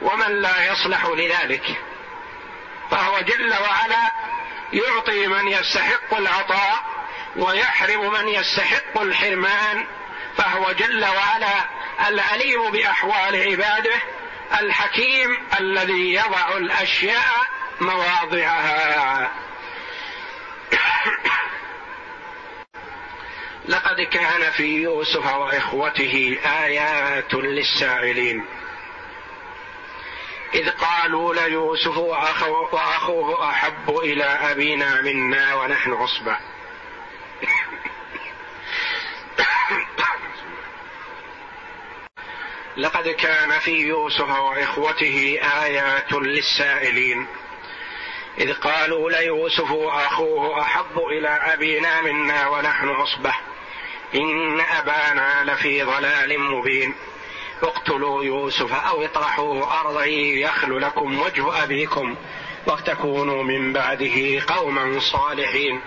ومن 0.02 0.42
لا 0.42 0.72
يصلح 0.72 1.06
لذلك. 1.06 1.80
فهو 2.90 3.20
جل 3.20 3.54
وعلا 3.54 4.12
يعطي 4.72 5.26
من 5.26 5.48
يستحق 5.48 6.14
العطاء 6.14 6.84
ويحرم 7.36 8.12
من 8.12 8.28
يستحق 8.28 9.00
الحرمان 9.00 9.86
فهو 10.36 10.72
جل 10.72 11.04
وعلا 11.04 11.77
العليم 12.06 12.70
بأحوال 12.70 13.50
عباده 13.50 14.00
الحكيم 14.60 15.38
الذي 15.60 16.14
يضع 16.14 16.56
الأشياء 16.56 17.46
مواضعها. 17.80 19.30
لقد 23.68 24.00
كان 24.00 24.50
في 24.50 24.82
يوسف 24.82 25.34
وإخوته 25.34 26.38
آيات 26.64 27.34
للسائلين. 27.34 28.44
إذ 30.54 30.70
قالوا 30.70 31.34
ليوسف 31.34 31.96
وأخوه 31.96 33.50
أحب 33.50 33.98
إلى 33.98 34.24
أبينا 34.24 35.00
منا 35.00 35.54
ونحن 35.54 35.92
عصبة. 35.92 36.38
لقد 42.78 43.08
كان 43.08 43.50
في 43.58 43.70
يوسف 43.70 44.30
وإخوته 44.30 45.38
آيات 45.62 46.12
للسائلين. 46.12 47.26
إذ 48.38 48.52
قالوا 48.52 49.10
ليوسف 49.10 49.70
واخوه 49.70 50.62
أحب 50.62 50.98
إلى 50.98 51.28
أبينا 51.28 52.02
منا 52.02 52.48
ونحن 52.48 52.88
عصبه 52.88 53.34
إن 54.14 54.60
أبانا 54.60 55.44
لفي 55.44 55.82
ضلال 55.82 56.40
مبين. 56.40 56.94
اقتلوا 57.62 58.24
يوسف 58.24 58.72
أو 58.72 59.04
اطرحوه 59.04 59.80
أرضا 59.80 60.04
يخل 60.04 60.80
لكم 60.80 61.20
وجه 61.20 61.62
أبيكم. 61.62 62.16
وتكونوا 62.66 63.42
من 63.42 63.72
بعده 63.72 64.42
قوما 64.46 65.00
صالحين. 65.00 65.80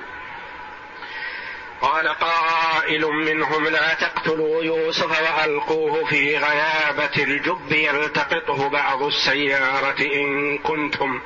قال 1.81 2.07
قائل 2.07 3.05
منهم 3.05 3.67
لا 3.67 3.93
تقتلوا 3.93 4.63
يوسف 4.63 5.21
وألقوه 5.21 6.05
في 6.05 6.37
غيابة 6.37 7.23
الجب 7.23 7.71
يلتقطه 7.71 8.69
بعض 8.69 9.03
السيارة 9.03 10.01
إن 10.01 10.57
كنتم 10.57 11.21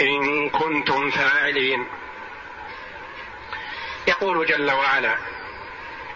إن 0.00 0.50
كنتم 0.50 1.10
فاعلين. 1.10 1.86
يقول 4.08 4.46
جل 4.46 4.70
وعلا 4.70 5.16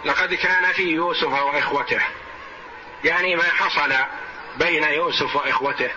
لقد 0.05 0.35
كان 0.35 0.73
في 0.73 0.83
يوسف 0.83 1.33
وإخوته 1.33 2.01
يعني 3.05 3.37
ما 3.37 3.45
حصل 3.45 3.95
بين 4.57 4.85
يوسف 4.85 5.37
وإخوته 5.37 5.91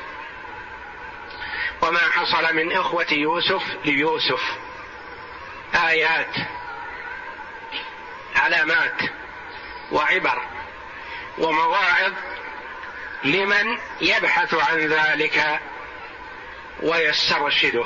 وما 1.81 1.99
حصل 1.99 2.55
من 2.55 2.71
إخوة 2.71 3.07
يوسف 3.11 3.63
ليوسف. 3.85 4.41
آيات 5.75 6.35
علامات 8.35 9.01
وعبر 9.91 10.41
ومواعظ 11.37 12.13
لمن 13.23 13.77
يبحث 14.01 14.53
عن 14.53 14.79
ذلك 14.79 15.59
ويسترشده. 16.83 17.85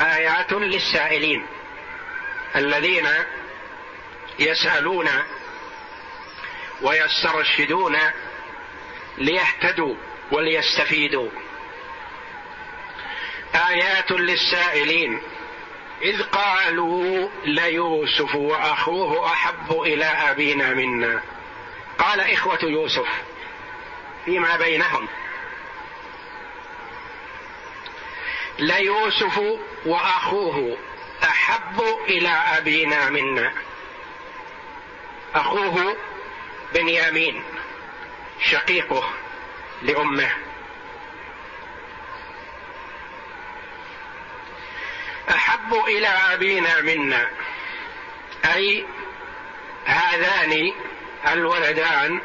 آيات 0.00 0.52
للسائلين 0.52 1.46
الذين 2.56 3.08
يسألون 4.38 5.08
ويسترشدون 6.82 7.98
ليهتدوا 9.18 9.94
وليستفيدوا. 10.32 11.30
آيات 13.54 14.10
للسائلين 14.10 15.22
إذ 16.02 16.22
قالوا 16.22 17.28
ليوسف 17.44 18.34
وأخوه 18.34 19.32
أحب 19.32 19.72
إلى 19.82 20.04
أبينا 20.04 20.74
منا. 20.74 21.22
قال 21.98 22.20
إخوة 22.20 22.58
يوسف 22.62 23.08
فيما 24.24 24.56
بينهم. 24.56 25.08
ليوسف 28.58 29.40
وأخوه 29.86 30.76
أحب 31.22 31.82
إلى 32.08 32.28
أبينا 32.28 33.10
منا. 33.10 33.52
أخوه 35.34 35.96
بنيامين 36.74 37.44
شقيقه 38.50 39.10
لأمه. 39.82 40.30
أحب 45.30 45.74
إلى 45.74 46.08
أبينا 46.08 46.80
منا. 46.80 47.30
أي 48.54 48.86
هذان 49.84 50.72
الولدان. 51.28 52.20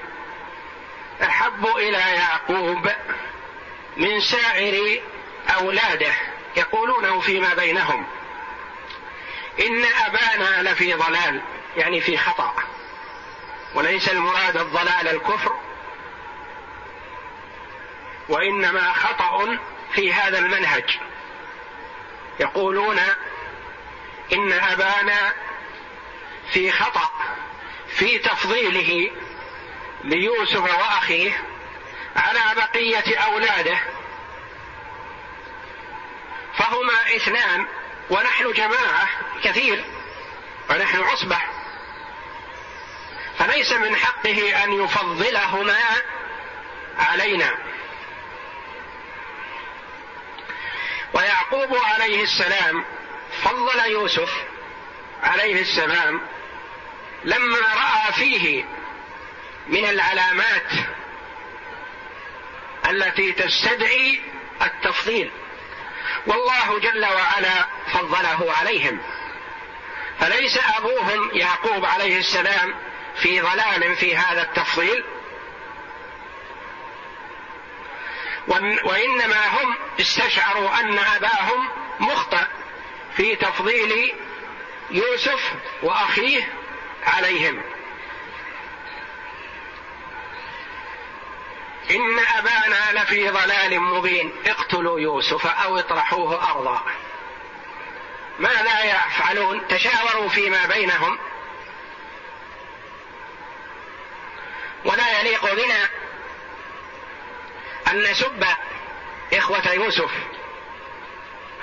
أحب 1.24 1.68
إلى 1.68 1.98
يعقوب 1.98 2.92
من 3.98 4.22
سائر 4.22 5.02
أولاده. 5.58 6.14
يقولونه 6.58 7.20
فيما 7.20 7.54
بينهم. 7.54 8.08
إن 9.60 9.86
أبانا 10.06 10.70
لفي 10.70 10.94
ضلال 10.94 11.42
يعني 11.78 12.02
في 12.02 12.18
خطأ. 12.18 12.54
وليس 13.76 14.10
المراد 14.10 14.58
الضلال 14.58 15.08
الكفر. 15.08 15.60
وإنما 18.30 18.94
خطأ 18.94 19.58
في 19.94 20.14
هذا 20.14 20.40
المنهج. 20.40 21.00
يقولون 22.40 23.00
إن 24.34 24.52
أبانا 24.52 25.34
في 26.54 26.72
خطأ 26.72 27.12
في 27.88 28.18
تفضيله 28.18 29.12
ليوسف 30.04 30.80
وأخيه 30.80 31.42
على 32.16 32.40
بقية 32.56 33.18
أولاده. 33.18 33.80
فهما 36.58 37.16
اثنان 37.16 37.68
ونحن 38.10 38.52
جماعة 38.52 39.10
كثير 39.44 39.86
ونحن 40.70 41.02
عصبة. 41.02 41.38
فليس 43.40 43.72
من 43.72 43.96
حقه 43.96 44.64
أن 44.64 44.84
يفضلهما 44.84 45.78
علينا. 46.98 47.58
ويعقوب 51.16 51.76
عليه 51.76 52.24
السلام 52.24 52.86
فضل 53.44 53.92
يوسف 53.92 54.30
عليه 55.24 55.62
السلام 55.62 56.22
لما 57.24 57.58
رأى 57.58 58.14
فيه 58.14 58.66
من 59.68 59.86
العلامات 59.86 60.68
التي 62.90 63.32
تستدعي 63.32 64.22
التفضيل 64.62 65.32
والله 66.28 66.80
جل 66.80 67.06
وعلا 67.06 67.66
فضله 67.94 68.54
عليهم. 68.60 69.00
فليس 70.20 70.60
أبوهم 70.78 71.30
يعقوب 71.34 71.86
عليه 71.86 72.18
السلام 72.20 72.76
في 73.22 73.42
ضلال 73.42 73.96
في 73.96 74.18
هذا 74.18 74.42
التفضيل 74.42 75.04
وإنما 78.84 79.48
هم 79.48 79.76
استشعروا 80.00 80.80
أن 80.80 81.00
أباهم 81.00 81.70
مخطئ 82.00 82.46
في 83.18 83.36
تفضيل 83.36 84.16
يوسف 84.92 85.54
وأخيه 85.84 86.54
عليهم. 87.04 87.62
إن 91.92 92.20
أبانا 92.38 93.02
لفي 93.02 93.30
ضلال 93.30 93.80
مبين. 93.80 94.34
اقتلوا 94.48 95.00
يوسف 95.00 95.48
أو 95.48 95.80
اطرحوه 95.80 96.52
أرضا. 96.52 96.82
ماذا 98.40 98.84
يفعلون؟ 98.84 99.68
تشاوروا 99.68 100.30
فيما 100.30 100.66
بينهم. 100.66 101.20
ولا 104.86 105.20
يليق 105.20 105.54
بنا 105.54 105.90
أن 107.88 108.02
نسب 108.04 108.46
إخوة 109.34 109.72
يوسف 109.72 110.12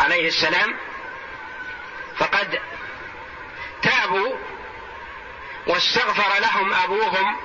عليه 0.01 0.29
السلام 0.29 0.77
فقد 2.17 2.61
تابوا 3.83 4.37
واستغفر 5.67 6.41
لهم 6.41 6.75
أبوهم 6.75 7.37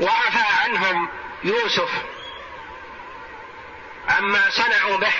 وعفى 0.00 0.44
عنهم 0.64 1.08
يوسف 1.44 1.90
عما 4.08 4.50
صنعوا 4.50 4.96
به. 4.96 5.12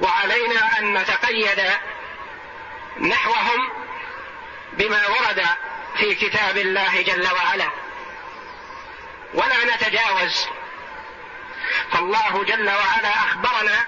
وعلينا 0.00 0.78
أن 0.78 0.94
نتقيد 0.94 1.62
نحوهم 3.00 3.68
بما 4.72 5.06
ورد 5.08 5.44
في 5.96 6.14
كتاب 6.14 6.56
الله 6.56 7.02
جل 7.02 7.28
وعلا. 7.32 7.70
ولا 9.34 9.74
نتجاوز. 9.74 10.46
فالله 11.92 12.44
جل 12.44 12.68
وعلا 12.70 13.08
أخبرنا 13.08 13.86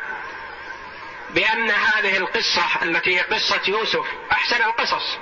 بأن 1.30 1.70
هذه 1.70 2.16
القصة 2.16 2.82
التي 2.82 3.16
هي 3.16 3.20
قصة 3.20 3.60
يوسف 3.68 4.06
أحسن 4.32 4.62
القصص. 4.62 5.18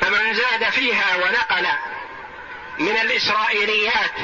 فمن 0.00 0.34
زاد 0.34 0.70
فيها 0.70 1.16
ونقل 1.16 1.68
من 2.78 2.96
الإسرائيليات 2.96 4.14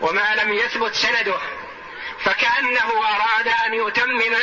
وما 0.00 0.34
لم 0.34 0.52
يثبت 0.52 0.94
سنده 0.94 1.38
فكأنه 2.24 2.90
أراد 3.14 3.48
أن 3.48 3.74
يتمم 3.74 4.34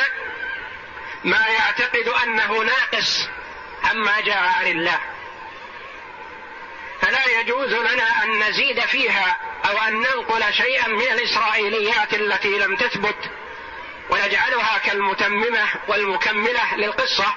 ما 1.23 1.47
يعتقد 1.47 2.07
أنه 2.23 2.63
ناقص 2.63 3.27
عما 3.83 4.21
جاء 4.21 4.53
عن 4.59 4.67
الله. 4.67 4.99
فلا 7.09 7.39
يجوز 7.39 7.73
لنا 7.73 8.23
أن 8.23 8.43
نزيد 8.43 8.79
فيها 8.79 9.37
أو 9.65 9.77
أن 9.77 9.93
ننقل 9.93 10.53
شيئا 10.53 10.87
من 10.87 11.11
الإسرائيليات 11.11 12.13
التي 12.13 12.57
لم 12.57 12.75
تثبت 12.75 13.15
ونجعلها 14.09 14.77
كالمتممة 14.77 15.67
والمكملة 15.87 16.75
للقصة. 16.75 17.33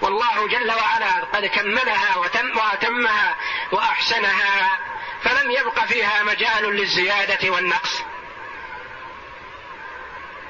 والله 0.00 0.48
جل 0.48 0.72
وعلا 0.72 1.24
قد 1.32 1.46
كملها 1.46 2.16
وأتمها 2.56 3.36
وأحسنها 3.72 4.78
فلم 5.24 5.50
يبق 5.50 5.84
فيها 5.84 6.22
مجال 6.22 6.76
للزيادة 6.76 7.50
والنقص. 7.50 8.02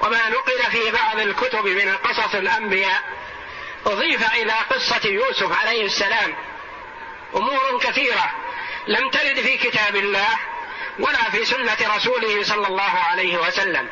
وما 0.01 0.29
نقل 0.29 0.71
في 0.71 0.91
بعض 0.91 1.19
الكتب 1.19 1.65
من 1.65 1.97
قصص 1.97 2.35
الأنبياء 2.35 3.03
أضيف 3.85 4.33
إلى 4.33 4.53
قصة 4.53 5.09
يوسف 5.09 5.59
عليه 5.61 5.85
السلام. 5.85 6.35
أمور 7.35 7.79
كثيرة 7.81 8.44
لم 8.87 9.09
ترد 9.09 9.39
في 9.39 9.57
كتاب 9.57 9.95
الله 9.95 10.39
ولا 10.99 11.29
في 11.29 11.45
سنة 11.45 11.95
رسوله 11.95 12.43
صلى 12.43 12.67
الله 12.67 12.99
عليه 13.09 13.37
وسلم. 13.37 13.89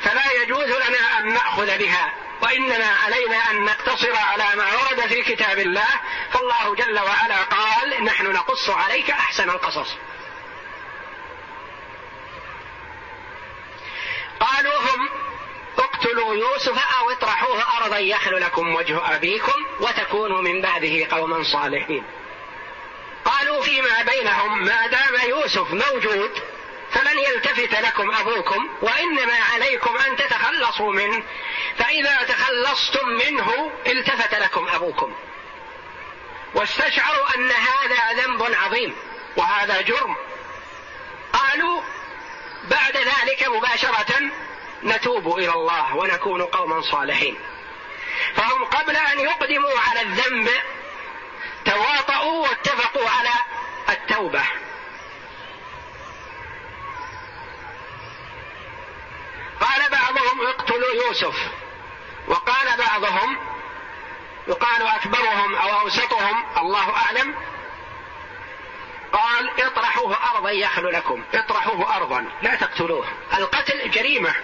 فلا 0.00 0.32
يجوز 0.42 0.68
لنا 0.68 1.18
أن 1.18 1.32
نأخذ 1.32 1.78
بها 1.78 2.12
وإنما 2.42 2.90
علينا 3.04 3.50
أن 3.50 3.64
نقتصر 3.64 4.16
على 4.16 4.56
ما 4.56 4.74
ورد 4.74 5.00
في 5.00 5.22
كتاب 5.22 5.58
الله. 5.58 5.88
فالله 6.32 6.74
جل 6.74 6.98
وعلا 6.98 7.42
قال 7.42 8.04
نحن 8.04 8.26
نقص 8.26 8.70
عليك 8.70 9.10
أحسن 9.10 9.50
القصص. 9.50 9.96
قالوا 14.40 14.78
هم 14.78 15.08
اقتلوا 15.78 16.34
يوسف 16.34 16.98
أو 16.98 17.10
اطرحوه 17.10 17.64
أرضا 17.78 17.98
يخل 17.98 18.40
لكم 18.40 18.74
وجه 18.74 19.16
أبيكم 19.16 19.66
وتكونوا 19.80 20.42
من 20.42 20.62
بعده 20.62 21.06
قوما 21.10 21.42
صالحين. 21.42 22.04
قالوا 23.24 23.62
فيما 23.62 24.02
بينهم 24.02 24.64
ما 24.64 24.86
دام 24.86 25.28
يوسف 25.28 25.70
موجود 25.70 26.42
فلن 26.92 27.18
يلتفت 27.18 27.74
لكم 27.74 28.14
أبوكم 28.14 28.68
وإنما 28.82 29.38
عليكم 29.54 29.96
أن 29.96 30.16
تتخلصوا 30.16 30.92
منه 30.92 31.22
فإذا 31.78 32.22
تخلصتم 32.22 33.08
منه 33.08 33.72
التفت 33.86 34.34
لكم 34.34 34.68
أبوكم. 34.68 35.14
واستشعروا 36.54 37.34
أن 37.36 37.50
هذا 37.50 38.22
ذنب 38.22 38.42
عظيم 38.42 38.96
وهذا 39.36 39.80
جرم. 39.80 40.16
قالوا 41.32 41.82
بعد 42.64 42.96
ذلك 42.96 43.48
مباشرة 43.48 44.20
نتوب 44.84 45.38
إلى 45.38 45.52
الله 45.52 45.96
ونكون 45.96 46.42
قوما 46.42 46.82
صالحين. 46.82 47.38
فهم 48.36 48.64
قبل 48.64 48.96
أن 48.96 49.20
يقدموا 49.20 49.78
على 49.88 50.00
الذنب 50.00 50.48
تواطؤوا 51.64 52.48
واتفقوا 52.48 53.08
على 53.10 53.30
التوبه 53.88 54.42
قال 59.60 59.90
بعضهم 59.90 60.46
اقتلوا 60.46 60.94
يوسف. 61.12 61.36
وقال 62.28 62.76
بعضهم 62.78 63.36
يقال 64.48 64.86
أكبرهم 64.86 65.54
أو 65.54 65.80
أوسطهم 65.80 66.44
الله 66.56 66.96
أعلم. 66.96 67.34
قال 69.12 69.50
اطرحوه 69.60 70.16
أرضا 70.34 70.50
يخلو 70.50 70.90
لكم. 70.90 71.24
اطرحوه 71.34 71.96
أرضا 71.96 72.26
لا 72.42 72.54
تقتلوه. 72.54 73.06
القتل 73.38 73.90
جريمة 73.90 74.34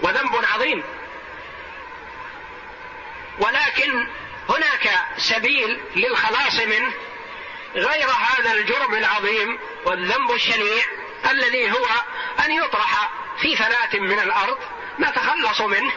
وذنب 0.00 0.44
عظيم. 0.54 0.84
ولكن 3.38 4.06
هناك 4.48 4.90
سبيل 5.16 5.80
للخلاص 5.96 6.60
منه 6.60 6.92
غير 7.74 8.08
هذا 8.08 8.52
الجرم 8.52 8.94
العظيم 8.94 9.58
والذنب 9.84 10.30
الشنيع 10.30 10.84
الذي 11.30 11.72
هو 11.72 11.86
أن 12.44 12.50
يطرح 12.50 13.10
في 13.38 13.56
فلاة 13.56 14.00
من 14.00 14.18
الأرض 14.18 14.58
نتخلص 15.00 15.60
منه. 15.60 15.92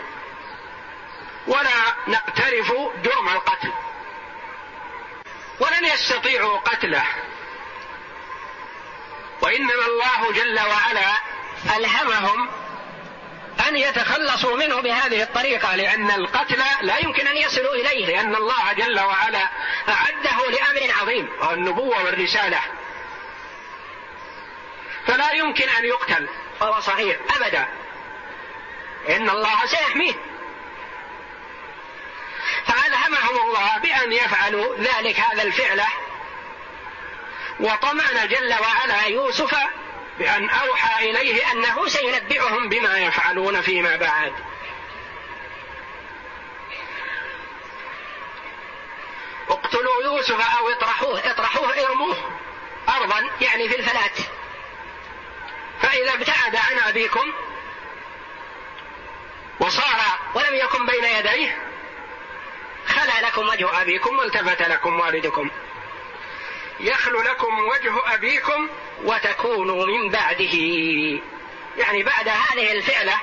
ولا 1.47 1.95
نقترف 2.07 2.73
جرم 3.03 3.29
القتل. 3.29 3.71
ولن 5.59 5.85
يستطيعوا 5.85 6.57
قتله. 6.57 7.05
وإنما 9.41 9.85
الله 9.85 10.33
جل 10.33 10.59
وعلا 10.59 11.17
ألهمهم 11.77 12.49
أن 13.67 13.75
يتخلصوا 13.75 14.57
منه 14.57 14.81
بهذه 14.81 15.23
الطريقة 15.23 15.75
لأن 15.75 16.11
القتل 16.11 16.63
لا 16.81 16.97
يمكن 16.97 17.27
أن 17.27 17.37
يصلوا 17.37 17.73
إليه 17.73 18.05
لأن 18.05 18.35
الله 18.35 18.73
جل 18.73 18.99
وعلا 18.99 19.49
أعده 19.89 20.49
لأمر 20.49 20.93
عظيم 21.01 21.29
وهو 21.39 21.53
النبوة 21.53 22.03
والرسالة. 22.03 22.59
فلا 25.07 25.31
يمكن 25.31 25.69
أن 25.69 25.85
يقتل 25.85 26.27
وهو 26.61 26.81
صغير 26.81 27.19
أبدا. 27.35 27.67
إن 29.09 29.29
الله 29.29 29.65
سيحميه 29.65 30.13
فألهمهم 32.65 33.47
الله 33.47 33.77
بأن 33.77 34.11
يفعلوا 34.11 34.75
ذلك 34.77 35.19
هذا 35.19 35.43
الفعل. 35.43 35.83
وطمأن 37.59 38.27
جل 38.27 38.53
وعلا 38.61 39.05
يوسف 39.05 39.55
بأن 40.19 40.49
أوحى 40.49 41.09
إليه 41.09 41.51
أنه 41.51 41.87
سينبئهم 41.87 42.69
بما 42.69 42.97
يفعلون 42.97 43.61
فيما 43.61 43.95
بعد. 43.95 44.33
اقتلوا 49.49 50.03
يوسف 50.03 50.57
أو 50.57 50.69
اطرحوه 50.69 51.31
اطرحوه 51.31 51.85
ارموه 51.85 52.17
أرضا 52.89 53.29
يعني 53.41 53.69
في 53.69 53.79
الفلات. 53.79 54.17
فإذا 55.81 56.13
ابتعد 56.13 56.55
عن 56.55 56.79
أبيكم 56.79 57.33
وصار 59.59 59.99
ولم 60.33 60.55
يكن 60.55 60.85
بين 60.85 61.03
يديه 61.03 61.57
خلا 62.87 63.21
لكم 63.27 63.49
وجه 63.49 63.81
أبيكم 63.81 64.19
والتفت 64.19 64.61
لكم 64.61 64.99
والدكم. 64.99 65.49
يخل 66.79 67.13
لكم 67.13 67.59
وجه 67.59 68.13
أبيكم 68.13 68.69
وتكونوا 69.03 69.85
من 69.85 70.09
بعده. 70.09 70.53
يعني 71.77 72.03
بعد 72.03 72.27
هذه 72.27 72.71
الفعلة 72.71 73.17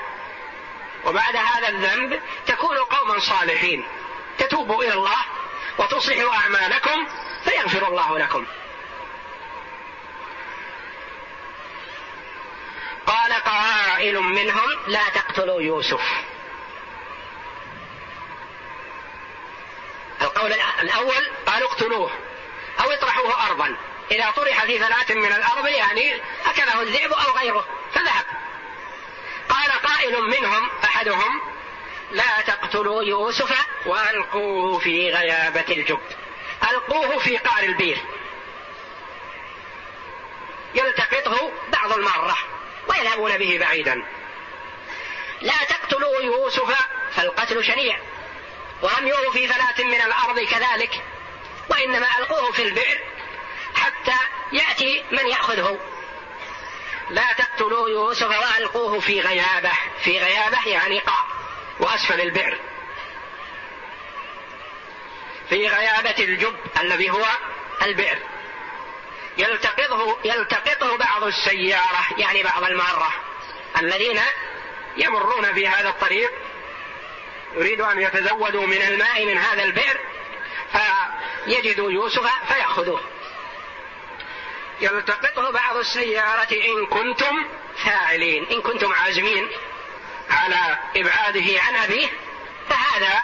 وبعد 1.04 1.36
هذا 1.36 1.68
الذنب 1.68 2.20
تكونوا 2.46 2.84
قوما 2.84 3.18
صالحين. 3.18 3.84
تتوبوا 4.38 4.84
إلى 4.84 4.92
الله 4.92 5.18
وتصلحوا 5.78 6.34
أعمالكم 6.34 7.06
فيغفر 7.44 7.88
الله 7.88 8.18
لكم. 8.18 8.46
قال 13.06 13.32
قائل 13.94 14.20
منهم 14.20 14.70
لا 14.86 15.08
تقتلوا 15.08 15.60
يوسف. 15.60 16.00
القول 20.22 20.52
الأول 20.82 21.30
قالوا 21.46 21.68
اقتلوه 21.68 22.10
أو 22.80 22.90
اطرحوه 22.90 23.46
أرضا. 23.46 23.76
إذا 24.10 24.30
طرح 24.30 24.64
في 24.64 24.78
ثلاث 24.78 25.10
من 25.10 25.32
الأرض 25.32 25.66
يعني 25.66 26.20
أكله 26.46 26.82
الذئب 26.82 27.12
أو 27.12 27.36
غيره 27.36 27.66
فذهب. 27.94 28.24
قال 29.48 29.72
قائل 29.72 30.22
منهم 30.22 30.70
أحدهم 30.84 31.40
لا 32.10 32.40
تقتلوا 32.46 33.02
يوسف 33.02 33.66
وألقوه 33.86 34.78
في 34.78 35.10
غيابة 35.10 35.64
الجب. 35.68 36.00
ألقوه 36.70 37.18
في 37.18 37.36
قعر 37.36 37.62
البير. 37.62 37.98
يلتقطه 40.74 41.52
بعض 41.72 41.92
المرة 41.92 42.36
ويذهبون 42.88 43.38
به 43.38 43.58
بعيدا. 43.60 44.04
لا 45.40 45.64
تقتلوا 45.68 46.22
يوسف 46.22 46.76
فالقتل 47.12 47.64
شنيع. 47.64 47.98
ورميوه 48.82 49.30
في 49.32 49.46
ثلاث 49.46 49.80
من 49.80 50.00
الأرض 50.00 50.40
كذلك 50.40 51.02
وإنما 51.70 52.06
ألقوه 52.18 52.52
في 52.52 52.62
البئر 52.62 53.00
حتى 53.74 54.16
يأتي 54.52 55.04
من 55.10 55.26
يأخذه. 55.26 55.78
لا 57.10 57.32
تقتلوا 57.32 57.88
يوسف 57.88 58.28
وألقوه 58.28 59.00
في 59.00 59.20
غيابة 59.20 59.72
في 60.04 60.18
غيابة 60.18 60.68
يعني 60.68 60.98
قاع 60.98 61.24
وأسفل 61.80 62.20
البئر. 62.20 62.60
في 65.48 65.68
غيابة 65.68 66.24
الجب 66.24 66.56
الذي 66.80 67.10
هو 67.10 67.24
البئر. 67.82 68.18
يلتقطه 69.38 70.18
يلتقطه 70.24 70.96
بعض 70.96 71.24
السيارة 71.24 72.06
يعني 72.18 72.42
بعض 72.42 72.64
المارة 72.64 73.12
الذين 73.78 74.20
يمرون 74.96 75.54
في 75.54 75.68
هذا 75.68 75.88
الطريق 75.88 76.32
يريدوا 77.54 77.92
أن 77.92 78.00
يتزودوا 78.00 78.66
من 78.66 78.82
الماء 78.82 79.26
من 79.26 79.38
هذا 79.38 79.62
البئر 79.62 80.00
فيجدوا 80.72 81.90
يوسف 81.90 82.30
فيأخذوه. 82.48 83.00
يلتقطه 84.80 85.50
بعض 85.50 85.76
السيارة 85.76 86.52
إن 86.52 86.86
كنتم 86.86 87.46
فاعلين 87.84 88.46
إن 88.50 88.62
كنتم 88.62 88.92
عازمين 88.92 89.48
على 90.30 90.78
إبعاده 90.96 91.60
عن 91.60 91.76
أبيه 91.76 92.08
فهذا 92.68 93.22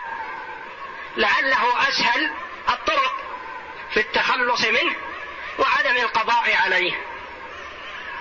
لعله 1.17 1.89
أسهل 1.89 2.31
الطرق 2.69 3.15
في 3.95 4.01
التخلص 4.01 4.65
منه. 4.65 4.95
وعدم 5.61 5.97
القضاء 5.97 6.57
عليه. 6.65 6.93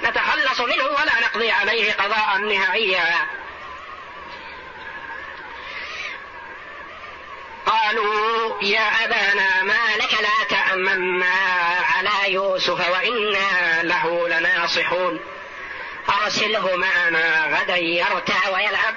نتخلص 0.03 0.61
منه 0.61 0.83
ولا 0.83 1.19
نقضي 1.21 1.51
عليه 1.51 1.93
قضاء 1.93 2.37
نهائيا. 2.37 3.27
قالوا 7.65 8.63
يا 8.63 9.05
أبانا 9.05 9.63
ما 9.63 9.95
لك 9.95 10.13
لا 10.21 10.47
تأمنا 10.49 11.33
على 11.95 12.33
يوسف 12.33 12.89
وإنا 12.89 13.83
له 13.83 14.27
لناصحون. 14.27 15.19
أرسله 16.23 16.75
معنا 16.75 17.45
غدا 17.45 17.77
يرتع 17.77 18.49
ويلعب 18.49 18.95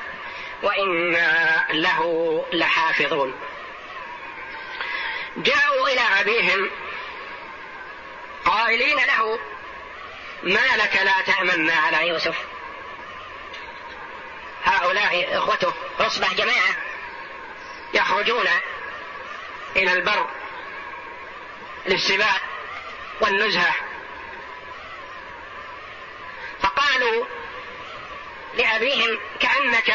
وإنا 0.62 1.64
له 1.70 2.45
لحافظون. 2.53 3.34
جاءوا 5.36 5.88
إلى 5.88 6.20
أبيهم 6.20 6.70
قائلين 8.72 8.96
له 8.96 9.38
ما 10.42 10.76
لك 10.76 10.96
لا 10.96 11.22
تأمنا 11.26 11.74
على 11.74 12.08
يوسف؟ 12.08 12.36
هؤلاء 14.64 15.38
إخوته 15.38 15.72
عصبة 16.00 16.32
جماعة 16.32 16.76
يخرجون 17.94 18.46
إلى 19.76 19.92
البر 19.92 20.28
للسباق 21.86 22.40
والنزهة. 23.20 23.74
فقالوا 26.62 27.26
لأبيهم 28.54 29.20
كأنك 29.40 29.94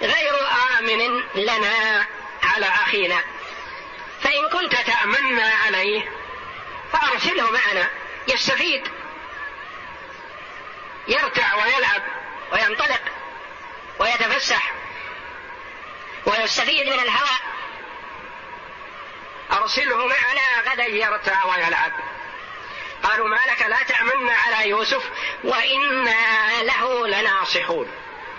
غير 0.00 0.34
آمن 0.78 1.22
لنا 1.34 2.06
على 2.42 2.66
أخينا 2.66 3.20
فإن 4.22 4.48
كنت 4.48 4.74
تأمنا 4.74 5.52
عليه 5.66 6.23
فأرسله 6.94 7.50
معنا 7.50 7.90
يستفيد 8.28 8.88
يرتع 11.08 11.54
ويلعب 11.54 12.02
وينطلق 12.52 13.00
ويتفسح 13.98 14.72
ويستفيد 16.26 16.86
من 16.86 17.00
الهواء. 17.00 17.40
أرسله 19.52 19.96
معنا 19.96 20.70
غدا 20.70 20.86
يرتع 20.86 21.44
ويلعب. 21.44 21.92
قالوا 23.02 23.28
ما 23.28 23.40
لك 23.48 23.62
لا 23.62 23.82
تأمنا 23.82 24.32
على 24.32 24.68
يوسف 24.68 25.10
وإنا 25.44 26.62
له 26.62 27.06
لناصحون. 27.06 27.90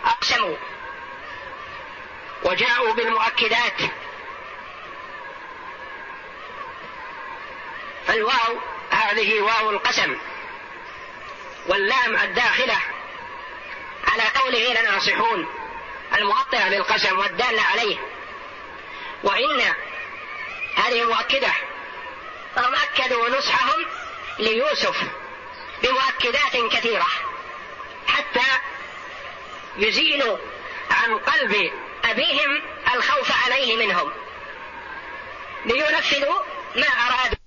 أقسموا. 0.05 0.57
وجاءوا 2.43 2.93
بالمؤكدات. 2.93 3.81
فالواو 8.07 8.59
هذه 8.91 9.41
واو 9.41 9.69
القسم 9.69 10.17
واللام 11.67 12.15
الداخلة 12.15 12.77
على 14.07 14.23
قوله 14.35 14.81
لناصحون 14.81 15.47
المؤطرة 16.17 16.69
للقسم 16.69 17.19
والدالة 17.19 17.61
عليه. 17.61 17.97
وإن 19.23 19.73
هذه 20.75 21.03
مؤكدة 21.03 21.53
فهم 22.55 22.73
أكدوا 22.75 23.29
نصحهم 23.29 23.85
ليوسف 24.39 24.97
بمؤكدات 25.83 26.71
كثيرة 26.71 27.07
حتى 28.07 28.47
يزيلوا 29.77 30.37
عن 30.91 31.17
قلب 31.17 31.71
أبيهم 32.05 32.61
الخوف 32.93 33.31
عليه 33.45 33.77
منهم. 33.85 34.11
لينفذوا 35.65 36.39
ما 36.75 36.87
أرادوا. 36.87 37.44